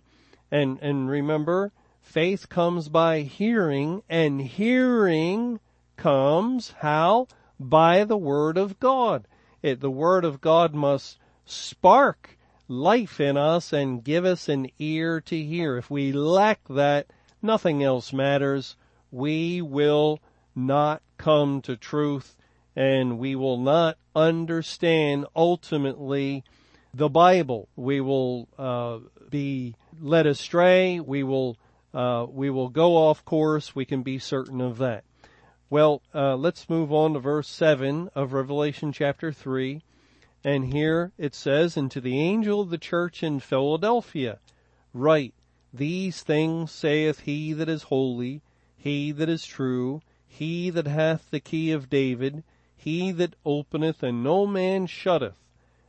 and, 0.50 0.78
and 0.80 1.08
remember, 1.08 1.72
faith 2.00 2.48
comes 2.48 2.88
by 2.88 3.20
hearing, 3.20 4.02
and 4.08 4.40
hearing 4.40 5.60
comes 5.96 6.74
how? 6.80 7.26
By 7.58 8.04
the 8.04 8.16
Word 8.16 8.56
of 8.56 8.78
God. 8.78 9.26
It, 9.62 9.80
the 9.80 9.90
Word 9.90 10.24
of 10.24 10.40
God 10.40 10.74
must 10.74 11.18
spark 11.44 12.38
life 12.68 13.20
in 13.20 13.36
us 13.36 13.72
and 13.72 14.04
give 14.04 14.24
us 14.24 14.48
an 14.48 14.68
ear 14.78 15.20
to 15.22 15.42
hear. 15.42 15.76
If 15.76 15.90
we 15.90 16.12
lack 16.12 16.60
that, 16.68 17.06
nothing 17.40 17.82
else 17.82 18.12
matters. 18.12 18.76
We 19.10 19.60
will 19.60 20.20
not 20.54 21.02
come 21.18 21.60
to 21.62 21.76
truth 21.76 22.36
and 22.74 23.18
we 23.18 23.34
will 23.34 23.58
not 23.58 23.98
understand 24.14 25.26
ultimately 25.36 26.44
the 26.94 27.08
Bible. 27.08 27.68
We 27.76 28.00
will 28.00 28.48
uh, 28.58 28.98
be 29.30 29.74
led 30.00 30.26
astray. 30.26 31.00
We 31.00 31.22
will 31.22 31.56
uh, 31.94 32.26
we 32.28 32.48
will 32.48 32.68
go 32.68 32.96
off 32.96 33.24
course. 33.24 33.74
We 33.74 33.84
can 33.84 34.02
be 34.02 34.18
certain 34.18 34.60
of 34.60 34.78
that. 34.78 35.04
Well, 35.68 36.02
uh, 36.14 36.36
let's 36.36 36.68
move 36.68 36.92
on 36.92 37.14
to 37.14 37.20
verse 37.20 37.48
seven 37.48 38.10
of 38.14 38.32
Revelation 38.32 38.92
chapter 38.92 39.32
three, 39.32 39.82
and 40.44 40.72
here 40.72 41.12
it 41.18 41.34
says, 41.34 41.76
"And 41.76 41.90
to 41.90 42.00
the 42.00 42.18
angel 42.18 42.62
of 42.62 42.70
the 42.70 42.78
church 42.78 43.22
in 43.22 43.40
Philadelphia, 43.40 44.38
write: 44.94 45.34
These 45.72 46.22
things 46.22 46.70
saith 46.70 47.20
he 47.20 47.52
that 47.54 47.68
is 47.68 47.84
holy, 47.84 48.42
he 48.76 49.12
that 49.12 49.28
is 49.28 49.46
true, 49.46 50.02
he 50.26 50.70
that 50.70 50.86
hath 50.86 51.30
the 51.30 51.40
key 51.40 51.72
of 51.72 51.90
David." 51.90 52.44
He 52.82 53.12
that 53.12 53.36
openeth 53.46 54.02
and 54.02 54.24
no 54.24 54.44
man 54.44 54.88
shutteth, 54.88 55.38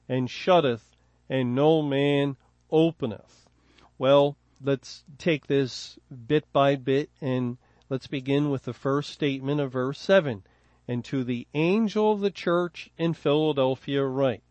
and 0.08 0.30
shutteth 0.30 0.96
and 1.28 1.56
no 1.56 1.82
man 1.82 2.38
openeth. 2.70 3.50
Well, 3.98 4.38
let's 4.64 5.04
take 5.18 5.48
this 5.48 5.98
bit 6.28 6.46
by 6.54 6.76
bit 6.76 7.10
and 7.20 7.58
let's 7.90 8.06
begin 8.06 8.52
with 8.52 8.66
the 8.66 8.74
first 8.74 9.10
statement 9.10 9.60
of 9.60 9.72
verse 9.72 10.00
7. 10.00 10.44
And 10.88 11.04
to 11.06 11.24
the 11.24 11.48
angel 11.56 12.12
of 12.12 12.20
the 12.20 12.30
church 12.30 12.92
in 12.96 13.14
Philadelphia 13.14 14.06
write. 14.06 14.44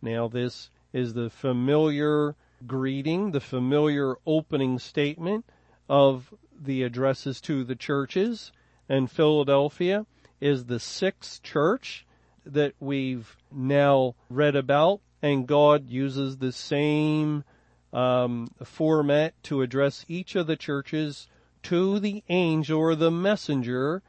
Now 0.00 0.28
this 0.28 0.70
is 0.92 1.14
the 1.14 1.30
familiar 1.30 2.36
greeting, 2.64 3.32
the 3.32 3.40
familiar 3.40 4.14
opening 4.24 4.78
statement 4.78 5.46
of 5.88 6.32
the 6.56 6.84
addresses 6.84 7.40
to 7.40 7.64
the 7.64 7.74
churches 7.74 8.52
and 8.88 9.10
Philadelphia 9.10 10.06
is 10.42 10.64
the 10.64 10.80
sixth 10.80 11.42
church 11.44 12.04
that 12.44 12.74
we've 12.80 13.36
now 13.52 14.16
read 14.28 14.56
about, 14.56 15.00
and 15.22 15.46
God 15.46 15.88
uses 15.88 16.36
the 16.36 16.50
same 16.50 17.44
um, 17.92 18.48
format 18.64 19.40
to 19.44 19.62
address 19.62 20.04
each 20.08 20.34
of 20.34 20.48
the 20.48 20.56
churches 20.56 21.28
to 21.62 22.00
the 22.00 22.24
angel 22.28 22.80
or 22.80 22.96
the 22.96 23.10
messenger 23.10 24.02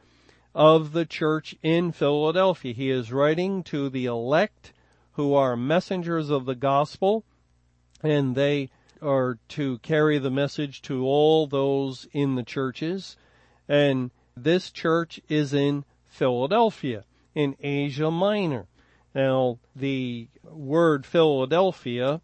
of 0.56 0.92
the 0.92 1.06
church 1.06 1.56
in 1.62 1.92
Philadelphia. 1.92 2.74
He 2.74 2.90
is 2.90 3.14
writing 3.14 3.62
to 3.66 3.90
the 3.90 4.06
elect 4.06 4.74
who 5.12 5.36
are 5.36 5.56
messengers 5.56 6.32
of 6.32 6.46
the 6.46 6.56
gospel, 6.56 7.24
and 8.02 8.34
they 8.34 8.72
are 9.04 9.38
to 9.50 9.78
carry 9.80 10.18
the 10.18 10.32
message 10.32 10.82
to 10.84 11.06
all 11.06 11.46
those 11.46 12.08
in 12.12 12.34
the 12.34 12.44
churches. 12.44 13.18
And 13.70 14.10
this 14.36 14.72
church 14.72 15.22
is 15.30 15.54
in 15.54 15.86
Philadelphia 16.14 17.04
in 17.34 17.56
Asia 17.60 18.12
Minor. 18.12 18.68
Now, 19.16 19.58
the 19.76 20.28
word 20.44 21.08
Philadelphia 21.08 22.14
uh, 22.14 22.20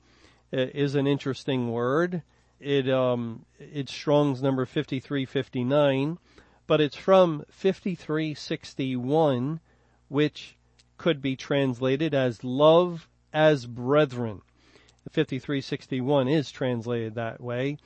is 0.51 0.93
an 0.93 1.07
interesting 1.07 1.71
word. 1.71 2.21
It 2.59 2.87
um, 2.87 3.45
it's 3.57 3.91
Strong's 3.91 4.43
number 4.43 4.67
5359, 4.67 6.19
but 6.67 6.79
it's 6.79 6.95
from 6.95 7.43
5361, 7.49 9.59
which 10.07 10.55
could 10.97 11.21
be 11.21 11.35
translated 11.35 12.13
as 12.13 12.43
love 12.43 13.07
as 13.33 13.65
brethren. 13.65 14.43
5361 15.11 16.27
is 16.27 16.51
translated 16.51 17.15
that 17.15 17.41
way. 17.41 17.77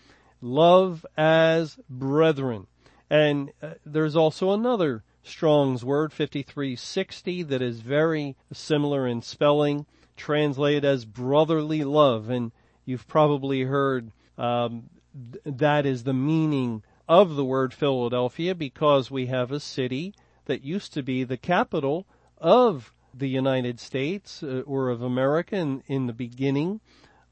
Love 0.41 1.05
as 1.15 1.79
brethren. 1.89 2.67
And 3.09 3.53
uh, 3.61 3.75
there's 3.85 4.17
also 4.17 4.51
another 4.51 5.03
Strong's 5.23 5.83
Word 5.85 6.11
5360 6.11 7.43
that 7.43 7.61
is 7.61 7.79
very 7.79 8.35
similar 8.51 9.07
in 9.07 9.21
spelling, 9.21 9.85
translated 10.17 10.85
as 10.85 11.05
brotherly 11.05 11.83
love. 11.83 12.29
And 12.29 12.51
you've 12.85 13.07
probably 13.07 13.63
heard 13.63 14.11
um, 14.37 14.89
th- 15.31 15.57
that 15.57 15.85
is 15.85 16.03
the 16.03 16.13
meaning 16.13 16.83
of 17.07 17.35
the 17.35 17.45
word 17.45 17.73
Philadelphia 17.73 18.55
because 18.55 19.11
we 19.11 19.27
have 19.27 19.51
a 19.51 19.59
city 19.59 20.13
that 20.45 20.63
used 20.63 20.93
to 20.93 21.03
be 21.03 21.23
the 21.23 21.37
capital 21.37 22.05
of 22.37 22.93
the 23.13 23.29
United 23.29 23.79
States 23.79 24.43
uh, 24.43 24.61
or 24.65 24.89
of 24.89 25.01
America 25.01 25.55
in, 25.55 25.83
in 25.87 26.07
the 26.07 26.13
beginning 26.13 26.81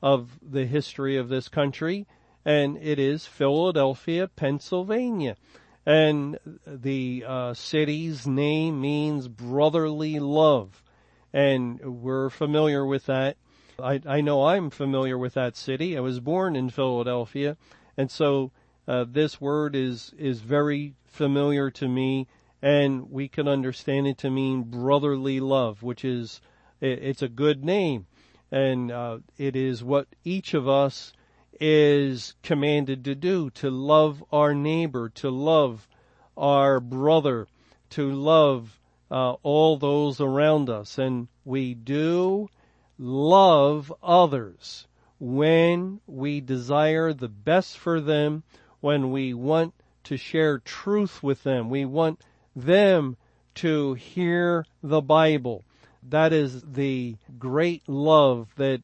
of 0.01 0.39
the 0.41 0.65
history 0.65 1.17
of 1.17 1.29
this 1.29 1.47
country, 1.47 2.07
and 2.43 2.77
it 2.77 2.97
is 2.97 3.25
Philadelphia, 3.25 4.27
Pennsylvania. 4.27 5.35
And 5.85 6.37
the 6.65 7.25
uh, 7.27 7.53
city's 7.53 8.27
name 8.27 8.81
means 8.81 9.27
brotherly 9.27 10.19
love. 10.19 10.83
And 11.33 11.79
we're 11.79 12.29
familiar 12.29 12.85
with 12.85 13.07
that. 13.07 13.37
I, 13.81 14.01
I 14.05 14.21
know 14.21 14.45
I'm 14.45 14.69
familiar 14.69 15.17
with 15.17 15.33
that 15.33 15.55
city. 15.55 15.97
I 15.97 16.01
was 16.01 16.19
born 16.19 16.55
in 16.55 16.69
Philadelphia. 16.69 17.57
And 17.97 18.11
so 18.11 18.51
uh, 18.87 19.05
this 19.09 19.41
word 19.41 19.75
is, 19.75 20.13
is 20.17 20.41
very 20.41 20.93
familiar 21.05 21.71
to 21.71 21.87
me 21.87 22.27
and 22.61 23.09
we 23.09 23.27
can 23.27 23.47
understand 23.47 24.05
it 24.05 24.19
to 24.19 24.29
mean 24.29 24.61
brotherly 24.63 25.39
love, 25.39 25.81
which 25.81 26.05
is, 26.05 26.41
it's 26.79 27.23
a 27.23 27.27
good 27.27 27.65
name. 27.65 28.05
And, 28.51 28.91
uh, 28.91 29.19
it 29.37 29.55
is 29.55 29.83
what 29.83 30.07
each 30.23 30.53
of 30.53 30.67
us 30.67 31.13
is 31.63 32.33
commanded 32.41 33.05
to 33.05 33.13
do, 33.13 33.51
to 33.51 33.69
love 33.69 34.23
our 34.31 34.53
neighbor, 34.55 35.09
to 35.09 35.29
love 35.29 35.87
our 36.35 36.79
brother, 36.79 37.47
to 37.91 38.11
love 38.11 38.79
uh, 39.11 39.33
all 39.43 39.77
those 39.77 40.19
around 40.19 40.69
us. 40.71 40.97
And 40.97 41.27
we 41.45 41.75
do 41.75 42.49
love 42.97 43.93
others 44.01 44.87
when 45.19 46.01
we 46.07 46.41
desire 46.41 47.13
the 47.13 47.29
best 47.29 47.77
for 47.77 48.01
them, 48.01 48.41
when 48.79 49.11
we 49.11 49.35
want 49.35 49.75
to 50.05 50.17
share 50.17 50.57
truth 50.57 51.21
with 51.21 51.43
them. 51.43 51.69
We 51.69 51.85
want 51.85 52.21
them 52.55 53.17
to 53.55 53.93
hear 53.93 54.65
the 54.81 55.01
Bible. 55.01 55.63
That 56.09 56.33
is 56.33 56.63
the 56.63 57.17
great 57.37 57.87
love 57.87 58.47
that 58.57 58.81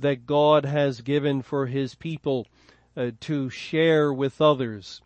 that 0.00 0.26
God 0.26 0.64
has 0.64 1.00
given 1.00 1.42
for 1.42 1.66
his 1.66 1.94
people 1.94 2.46
uh, 2.96 3.10
to 3.20 3.50
share 3.50 4.12
with 4.12 4.40
others. 4.40 5.00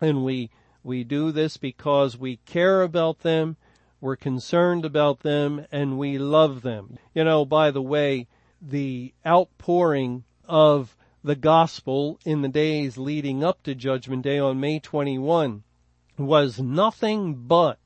And 0.00 0.24
we 0.24 0.50
we 0.82 1.02
do 1.02 1.32
this 1.32 1.56
because 1.56 2.16
we 2.16 2.36
care 2.46 2.82
about 2.82 3.20
them, 3.20 3.56
we're 4.00 4.14
concerned 4.14 4.84
about 4.84 5.20
them, 5.20 5.66
and 5.72 5.98
we 5.98 6.16
love 6.16 6.62
them. 6.62 6.98
You 7.12 7.24
know, 7.24 7.44
by 7.44 7.72
the 7.72 7.82
way, 7.82 8.28
the 8.62 9.12
outpouring 9.26 10.22
of 10.44 10.96
the 11.24 11.34
gospel 11.34 12.20
in 12.24 12.42
the 12.42 12.48
days 12.48 12.96
leading 12.96 13.42
up 13.42 13.64
to 13.64 13.74
Judgment 13.74 14.22
Day 14.22 14.38
on 14.38 14.60
May 14.60 14.78
21 14.78 15.64
was 16.18 16.60
nothing 16.60 17.34
but 17.34 17.80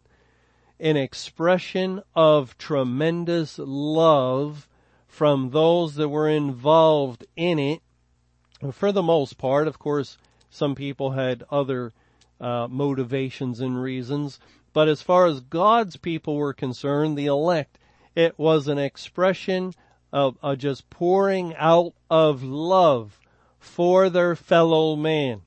an 0.78 0.98
expression 0.98 2.02
of 2.14 2.58
tremendous 2.58 3.58
love 3.58 4.68
from 5.10 5.50
those 5.50 5.96
that 5.96 6.08
were 6.08 6.28
involved 6.28 7.26
in 7.36 7.58
it. 7.58 7.82
For 8.72 8.92
the 8.92 9.02
most 9.02 9.36
part, 9.36 9.66
of 9.66 9.78
course, 9.78 10.16
some 10.48 10.74
people 10.74 11.10
had 11.10 11.42
other 11.50 11.92
uh, 12.40 12.68
motivations 12.70 13.60
and 13.60 13.82
reasons, 13.82 14.38
but 14.72 14.88
as 14.88 15.02
far 15.02 15.26
as 15.26 15.40
God's 15.40 15.96
people 15.96 16.36
were 16.36 16.54
concerned, 16.54 17.18
the 17.18 17.26
elect, 17.26 17.76
it 18.14 18.38
was 18.38 18.68
an 18.68 18.78
expression 18.78 19.74
of, 20.12 20.38
of 20.42 20.58
just 20.58 20.88
pouring 20.90 21.54
out 21.56 21.92
of 22.08 22.42
love 22.42 23.18
for 23.58 24.08
their 24.08 24.36
fellow 24.36 24.96
man, 24.96 25.42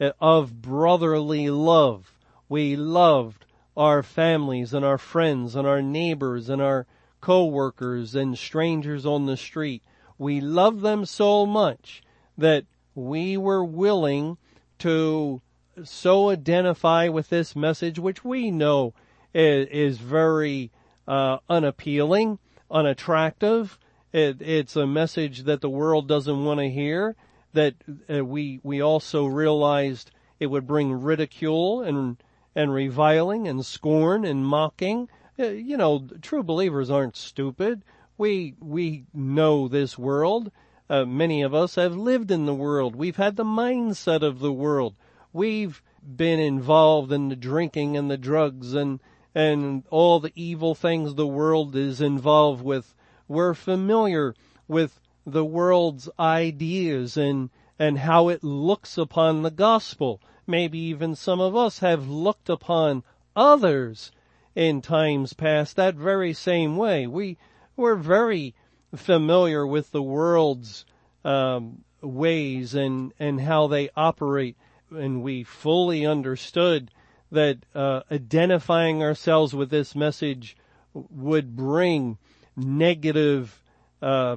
uh, 0.00 0.10
of 0.20 0.60
brotherly 0.60 1.48
love. 1.50 2.18
We 2.48 2.76
loved 2.76 3.46
our 3.76 4.02
families 4.02 4.72
and 4.74 4.84
our 4.84 4.98
friends 4.98 5.56
and 5.56 5.66
our 5.66 5.82
neighbors 5.82 6.48
and 6.48 6.62
our 6.62 6.86
co-workers 7.20 8.14
and 8.14 8.38
strangers 8.38 9.04
on 9.06 9.26
the 9.26 9.36
street. 9.36 9.82
We 10.18 10.40
love 10.40 10.80
them 10.80 11.04
so 11.04 11.46
much 11.46 12.02
that 12.38 12.64
we 12.94 13.36
were 13.36 13.64
willing 13.64 14.38
to 14.78 15.40
so 15.84 16.30
identify 16.30 17.08
with 17.08 17.28
this 17.28 17.54
message, 17.54 17.98
which 17.98 18.24
we 18.24 18.50
know 18.50 18.94
is, 19.34 19.68
is 19.68 19.98
very 19.98 20.70
uh, 21.06 21.38
unappealing, 21.48 22.38
unattractive. 22.70 23.78
It, 24.12 24.40
it's 24.40 24.76
a 24.76 24.86
message 24.86 25.44
that 25.44 25.60
the 25.60 25.70
world 25.70 26.08
doesn't 26.08 26.44
want 26.44 26.60
to 26.60 26.70
hear. 26.70 27.16
That 27.52 27.74
uh, 28.12 28.24
we 28.24 28.60
we 28.62 28.82
also 28.82 29.26
realized 29.26 30.10
it 30.38 30.46
would 30.46 30.66
bring 30.66 30.92
ridicule 30.92 31.82
and 31.82 32.16
and 32.54 32.72
reviling 32.72 33.48
and 33.48 33.64
scorn 33.64 34.24
and 34.24 34.44
mocking. 34.44 35.08
Uh, 35.38 35.48
you 35.48 35.76
know, 35.76 36.08
true 36.22 36.42
believers 36.42 36.90
aren't 36.90 37.16
stupid. 37.16 37.82
We, 38.16 38.54
we 38.58 39.04
know 39.12 39.68
this 39.68 39.98
world. 39.98 40.50
Uh, 40.88 41.04
many 41.04 41.42
of 41.42 41.52
us 41.52 41.74
have 41.74 41.94
lived 41.94 42.30
in 42.30 42.46
the 42.46 42.54
world. 42.54 42.96
We've 42.96 43.16
had 43.16 43.36
the 43.36 43.44
mindset 43.44 44.22
of 44.22 44.38
the 44.38 44.52
world. 44.52 44.94
We've 45.34 45.82
been 46.02 46.40
involved 46.40 47.12
in 47.12 47.28
the 47.28 47.36
drinking 47.36 47.96
and 47.98 48.10
the 48.10 48.16
drugs 48.16 48.72
and, 48.72 49.00
and 49.34 49.84
all 49.90 50.20
the 50.20 50.32
evil 50.34 50.74
things 50.74 51.14
the 51.14 51.26
world 51.26 51.76
is 51.76 52.00
involved 52.00 52.62
with. 52.62 52.94
We're 53.28 53.54
familiar 53.54 54.34
with 54.66 55.00
the 55.26 55.44
world's 55.44 56.08
ideas 56.18 57.18
and, 57.18 57.50
and 57.78 57.98
how 57.98 58.28
it 58.28 58.42
looks 58.42 58.96
upon 58.96 59.42
the 59.42 59.50
gospel. 59.50 60.22
Maybe 60.46 60.78
even 60.78 61.14
some 61.14 61.40
of 61.40 61.54
us 61.54 61.80
have 61.80 62.08
looked 62.08 62.48
upon 62.48 63.02
others 63.34 64.12
in 64.56 64.80
times 64.80 65.34
past 65.34 65.76
that 65.76 65.94
very 65.94 66.32
same 66.32 66.76
way. 66.76 67.06
We 67.06 67.36
were 67.76 67.94
very 67.94 68.54
familiar 68.96 69.66
with 69.66 69.92
the 69.92 70.02
world's 70.02 70.86
um, 71.24 71.84
ways 72.00 72.74
and 72.74 73.12
and 73.18 73.40
how 73.40 73.66
they 73.66 73.90
operate, 73.94 74.56
and 74.90 75.22
we 75.22 75.44
fully 75.44 76.06
understood 76.06 76.90
that 77.30 77.58
uh, 77.74 78.00
identifying 78.10 79.02
ourselves 79.02 79.54
with 79.54 79.68
this 79.68 79.94
message 79.94 80.56
would 80.94 81.54
bring 81.54 82.16
negative 82.56 83.62
uh, 84.00 84.36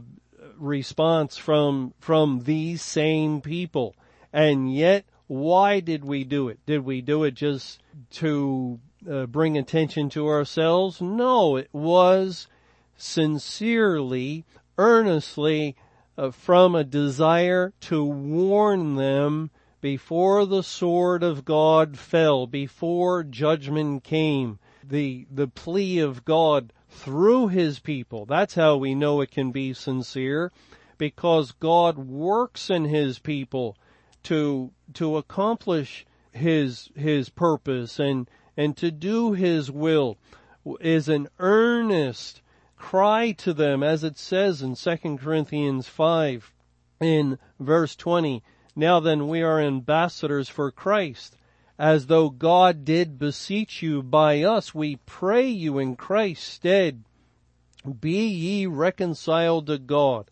response 0.57 1.37
from 1.37 1.93
from 1.99 2.41
these 2.43 2.81
same 2.81 3.39
people, 3.39 3.95
and 4.33 4.73
yet 4.73 5.05
why 5.27 5.79
did 5.79 6.03
we 6.03 6.25
do 6.25 6.49
it? 6.49 6.59
Did 6.65 6.83
we 6.83 6.99
do 7.01 7.23
it 7.23 7.35
just 7.35 7.79
to 8.11 8.79
uh, 9.09 9.25
bring 9.25 9.57
attention 9.57 10.09
to 10.09 10.27
ourselves. 10.27 11.01
No, 11.01 11.55
it 11.55 11.69
was 11.71 12.47
sincerely, 12.97 14.45
earnestly 14.77 15.75
uh, 16.17 16.31
from 16.31 16.75
a 16.75 16.83
desire 16.83 17.73
to 17.81 18.03
warn 18.03 18.95
them 18.95 19.49
before 19.81 20.45
the 20.45 20.63
sword 20.63 21.23
of 21.23 21.45
God 21.45 21.97
fell, 21.97 22.45
before 22.47 23.23
judgment 23.23 24.03
came. 24.03 24.59
The, 24.83 25.27
the 25.31 25.47
plea 25.47 25.99
of 25.99 26.25
God 26.25 26.73
through 26.89 27.49
his 27.49 27.79
people. 27.79 28.25
That's 28.25 28.55
how 28.55 28.75
we 28.77 28.95
know 28.95 29.21
it 29.21 29.31
can 29.31 29.51
be 29.51 29.73
sincere 29.73 30.51
because 30.97 31.51
God 31.51 31.97
works 31.97 32.69
in 32.69 32.85
his 32.85 33.19
people 33.19 33.77
to, 34.23 34.71
to 34.95 35.15
accomplish 35.17 36.05
his, 36.31 36.89
his 36.95 37.29
purpose 37.29 37.99
and, 37.99 38.27
and 38.59 38.75
to 38.75 38.91
do 38.91 39.31
his 39.31 39.71
will 39.71 40.17
is 40.81 41.07
an 41.07 41.29
earnest 41.39 42.41
cry 42.75 43.31
to 43.31 43.53
them 43.53 43.81
as 43.81 44.03
it 44.03 44.17
says 44.17 44.61
in 44.61 44.75
2 44.75 45.17
Corinthians 45.17 45.87
5 45.87 46.51
in 46.99 47.39
verse 47.57 47.95
20. 47.95 48.43
Now 48.75 48.99
then 48.99 49.29
we 49.29 49.41
are 49.43 49.61
ambassadors 49.61 50.49
for 50.49 50.71
Christ 50.71 51.37
as 51.77 52.07
though 52.07 52.29
God 52.29 52.83
did 52.83 53.17
beseech 53.17 53.81
you 53.81 54.03
by 54.03 54.43
us. 54.43 54.75
We 54.75 54.97
pray 55.05 55.47
you 55.47 55.79
in 55.79 55.95
Christ's 55.95 56.45
stead. 56.45 57.05
Be 58.01 58.27
ye 58.27 58.65
reconciled 58.65 59.67
to 59.67 59.77
God. 59.77 60.29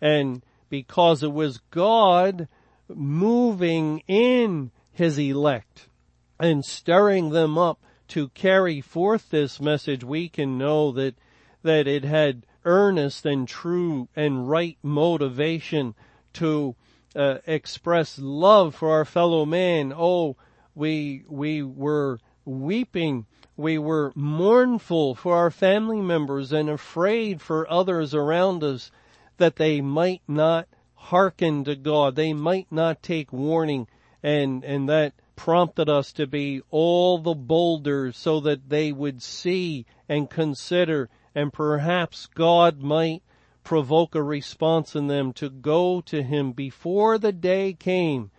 And 0.00 0.44
because 0.68 1.24
it 1.24 1.32
was 1.32 1.60
God 1.72 2.46
moving 2.88 4.04
in 4.06 4.70
his 4.92 5.18
elect 5.18 5.88
and 6.38 6.64
stirring 6.64 7.30
them 7.30 7.56
up 7.56 7.80
to 8.08 8.28
carry 8.30 8.80
forth 8.80 9.30
this 9.30 9.60
message, 9.60 10.04
we 10.04 10.28
can 10.28 10.58
know 10.58 10.92
that, 10.92 11.14
that 11.62 11.86
it 11.86 12.04
had 12.04 12.46
earnest 12.64 13.26
and 13.26 13.46
true 13.46 14.08
and 14.16 14.48
right 14.48 14.78
motivation 14.82 15.94
to 16.32 16.74
uh, 17.14 17.38
express 17.46 18.18
love 18.18 18.74
for 18.74 18.90
our 18.90 19.04
fellow 19.04 19.44
man. 19.44 19.92
Oh, 19.96 20.36
we, 20.74 21.24
we 21.28 21.62
were 21.62 22.18
weeping. 22.44 23.26
We 23.56 23.78
were 23.78 24.12
mournful 24.14 25.14
for 25.14 25.36
our 25.36 25.50
family 25.50 26.00
members 26.00 26.52
and 26.52 26.68
afraid 26.68 27.40
for 27.40 27.70
others 27.70 28.14
around 28.14 28.64
us 28.64 28.90
that 29.36 29.56
they 29.56 29.80
might 29.80 30.22
not 30.26 30.68
hearken 30.94 31.64
to 31.64 31.76
God. 31.76 32.16
They 32.16 32.32
might 32.32 32.66
not 32.70 33.02
take 33.02 33.32
warning 33.32 33.86
and, 34.22 34.64
and 34.64 34.88
that 34.88 35.14
prompted 35.36 35.88
us 35.88 36.12
to 36.12 36.26
be 36.26 36.62
all 36.70 37.18
the 37.18 37.34
bolder 37.34 38.12
so 38.12 38.40
that 38.40 38.68
they 38.68 38.92
would 38.92 39.22
see 39.22 39.86
and 40.08 40.30
consider 40.30 41.08
and 41.34 41.52
perhaps 41.52 42.26
God 42.26 42.80
might 42.80 43.22
provoke 43.64 44.14
a 44.14 44.22
response 44.22 44.94
in 44.94 45.08
them 45.08 45.32
to 45.32 45.50
go 45.50 46.00
to 46.02 46.22
him 46.22 46.52
before 46.52 47.18
the 47.18 47.32
day 47.32 47.72
came. 47.72 48.30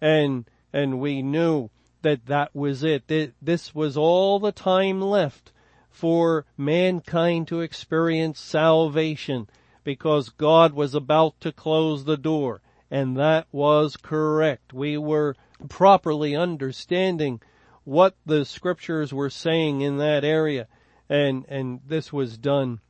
And 0.00 0.44
and 0.72 1.00
we 1.00 1.22
knew 1.22 1.70
that 2.02 2.26
that 2.26 2.54
was 2.54 2.84
it. 2.84 3.08
That 3.08 3.32
this 3.40 3.74
was 3.74 3.96
all 3.96 4.38
the 4.38 4.52
time 4.52 5.00
left 5.00 5.52
for 5.90 6.44
mankind 6.56 7.48
to 7.48 7.60
experience 7.60 8.38
salvation 8.38 9.48
because 9.84 10.28
God 10.28 10.74
was 10.74 10.94
about 10.94 11.40
to 11.40 11.52
close 11.52 12.04
the 12.04 12.16
door. 12.16 12.60
And 12.90 13.16
that 13.16 13.46
was 13.50 13.96
correct. 13.96 14.72
We 14.72 14.98
were 14.98 15.34
properly 15.68 16.34
understanding 16.36 17.40
what 17.84 18.16
the 18.24 18.44
scriptures 18.44 19.12
were 19.12 19.30
saying 19.30 19.80
in 19.80 19.98
that 19.98 20.24
area. 20.24 20.66
And, 21.08 21.44
and 21.48 21.80
this 21.86 22.12
was 22.12 22.38
done 22.38 22.80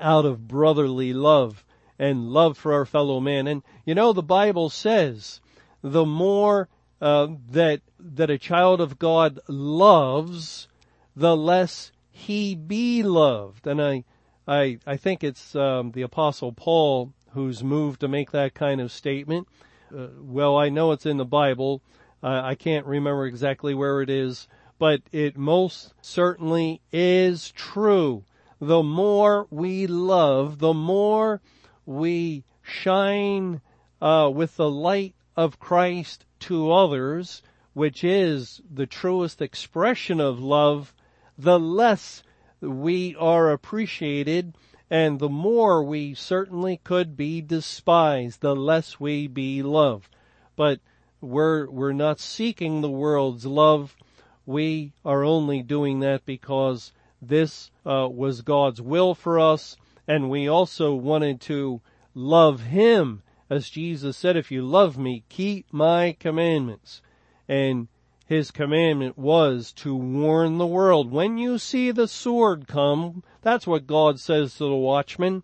out 0.00 0.24
of 0.24 0.46
brotherly 0.46 1.12
love 1.12 1.64
and 1.98 2.30
love 2.30 2.58
for 2.58 2.72
our 2.72 2.84
fellow 2.84 3.20
man. 3.20 3.46
And 3.46 3.62
you 3.84 3.94
know, 3.94 4.12
the 4.12 4.22
Bible 4.22 4.68
says 4.70 5.40
the 5.82 6.04
more 6.04 6.68
uh, 7.00 7.28
that 7.50 7.80
that 7.98 8.30
a 8.30 8.38
child 8.38 8.80
of 8.80 8.98
God 8.98 9.38
loves, 9.48 10.68
the 11.14 11.36
less 11.36 11.92
he 12.10 12.54
be 12.54 13.02
loved. 13.02 13.66
And 13.66 13.80
I 13.80 14.04
I 14.46 14.78
I 14.86 14.96
think 14.96 15.22
it's 15.22 15.54
um, 15.54 15.92
the 15.92 16.02
Apostle 16.02 16.52
Paul 16.52 17.12
who's 17.30 17.62
moved 17.62 18.00
to 18.00 18.08
make 18.08 18.32
that 18.32 18.54
kind 18.54 18.80
of 18.80 18.92
statement. 18.92 19.48
Uh, 19.96 20.08
well, 20.18 20.56
I 20.56 20.68
know 20.68 20.92
it's 20.92 21.06
in 21.06 21.16
the 21.16 21.24
Bible. 21.24 21.82
Uh, 22.22 22.40
I 22.44 22.54
can't 22.54 22.86
remember 22.86 23.26
exactly 23.26 23.74
where 23.74 24.00
it 24.00 24.08
is, 24.08 24.46
but 24.78 25.02
it 25.10 25.36
most 25.36 25.92
certainly 26.00 26.80
is 26.92 27.50
true. 27.50 28.24
The 28.60 28.82
more 28.82 29.46
we 29.50 29.86
love, 29.86 30.58
the 30.58 30.74
more 30.74 31.40
we 31.84 32.44
shine 32.62 33.60
uh, 34.00 34.30
with 34.32 34.56
the 34.56 34.70
light 34.70 35.14
of 35.36 35.58
Christ 35.58 36.24
to 36.40 36.70
others, 36.70 37.42
which 37.72 38.04
is 38.04 38.60
the 38.72 38.86
truest 38.86 39.42
expression 39.42 40.20
of 40.20 40.38
love, 40.38 40.94
the 41.36 41.58
less 41.58 42.22
we 42.60 43.16
are 43.16 43.50
appreciated 43.50 44.54
and 44.90 45.18
the 45.18 45.28
more 45.28 45.82
we 45.82 46.12
certainly 46.12 46.76
could 46.84 47.16
be 47.16 47.40
despised, 47.40 48.42
the 48.42 48.54
less 48.54 49.00
we 49.00 49.26
be 49.26 49.62
loved. 49.62 50.14
But 50.54 50.80
we're, 51.22 51.70
we're 51.70 51.92
not 51.92 52.20
seeking 52.20 52.80
the 52.80 52.90
world's 52.90 53.46
love. 53.46 53.96
We 54.44 54.92
are 55.04 55.24
only 55.24 55.62
doing 55.62 56.00
that 56.00 56.26
because 56.26 56.92
this 57.20 57.70
uh, 57.86 58.08
was 58.10 58.42
God's 58.42 58.82
will 58.82 59.14
for 59.14 59.38
us, 59.38 59.76
and 60.08 60.28
we 60.28 60.48
also 60.48 60.94
wanted 60.94 61.40
to 61.42 61.80
love 62.14 62.62
Him. 62.62 63.22
As 63.48 63.70
Jesus 63.70 64.16
said, 64.16 64.36
if 64.36 64.50
you 64.50 64.62
love 64.62 64.98
me, 64.98 65.24
keep 65.28 65.72
my 65.72 66.16
commandments. 66.18 67.02
And 67.48 67.88
his 68.26 68.50
commandment 68.50 69.18
was 69.18 69.72
to 69.74 69.94
warn 69.94 70.56
the 70.56 70.66
world. 70.66 71.10
When 71.12 71.36
you 71.36 71.58
see 71.58 71.90
the 71.90 72.08
sword 72.08 72.66
come, 72.66 73.22
that's 73.42 73.66
what 73.66 73.86
God 73.86 74.18
says 74.18 74.54
to 74.54 74.64
the 74.64 74.74
watchman. 74.74 75.42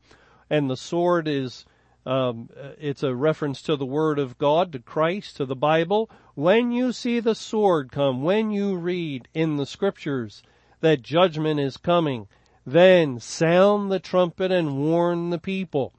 And 0.48 0.70
the 0.70 0.76
sword 0.76 1.28
is, 1.28 1.66
um, 2.08 2.48
it's 2.80 3.02
a 3.02 3.14
reference 3.14 3.60
to 3.60 3.76
the 3.76 3.84
word 3.84 4.18
of 4.18 4.38
God, 4.38 4.72
to 4.72 4.78
Christ, 4.78 5.36
to 5.36 5.44
the 5.44 5.54
Bible. 5.54 6.08
When 6.34 6.72
you 6.72 6.92
see 6.92 7.20
the 7.20 7.34
sword 7.34 7.92
come, 7.92 8.22
when 8.22 8.50
you 8.50 8.76
read 8.76 9.28
in 9.34 9.56
the 9.56 9.66
scriptures 9.66 10.42
that 10.80 11.02
judgment 11.02 11.60
is 11.60 11.76
coming, 11.76 12.26
then 12.64 13.20
sound 13.20 13.92
the 13.92 13.98
trumpet 13.98 14.50
and 14.50 14.78
warn 14.78 15.28
the 15.28 15.38
people. 15.38 15.92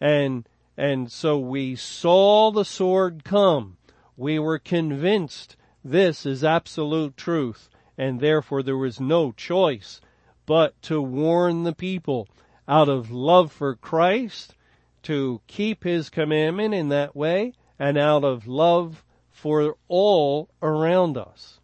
And, 0.00 0.48
and 0.78 1.12
so 1.12 1.38
we 1.38 1.76
saw 1.76 2.50
the 2.50 2.64
sword 2.64 3.22
come. 3.22 3.76
We 4.16 4.38
were 4.38 4.58
convinced 4.58 5.56
this 5.84 6.24
is 6.24 6.42
absolute 6.42 7.18
truth, 7.18 7.68
and 7.98 8.18
therefore 8.18 8.62
there 8.62 8.78
was 8.78 8.98
no 8.98 9.30
choice 9.32 10.00
but 10.46 10.80
to 10.82 11.02
warn 11.02 11.64
the 11.64 11.74
people 11.74 12.28
out 12.66 12.88
of 12.88 13.10
love 13.10 13.52
for 13.52 13.74
Christ, 13.74 14.54
to 15.02 15.40
keep 15.46 15.84
his 15.84 16.10
commandment 16.10 16.74
in 16.74 16.88
that 16.88 17.14
way, 17.14 17.52
and 17.78 17.96
out 17.96 18.24
of 18.24 18.46
love 18.46 19.04
for 19.30 19.76
all 19.88 20.50
around 20.62 21.16
us. 21.16 21.59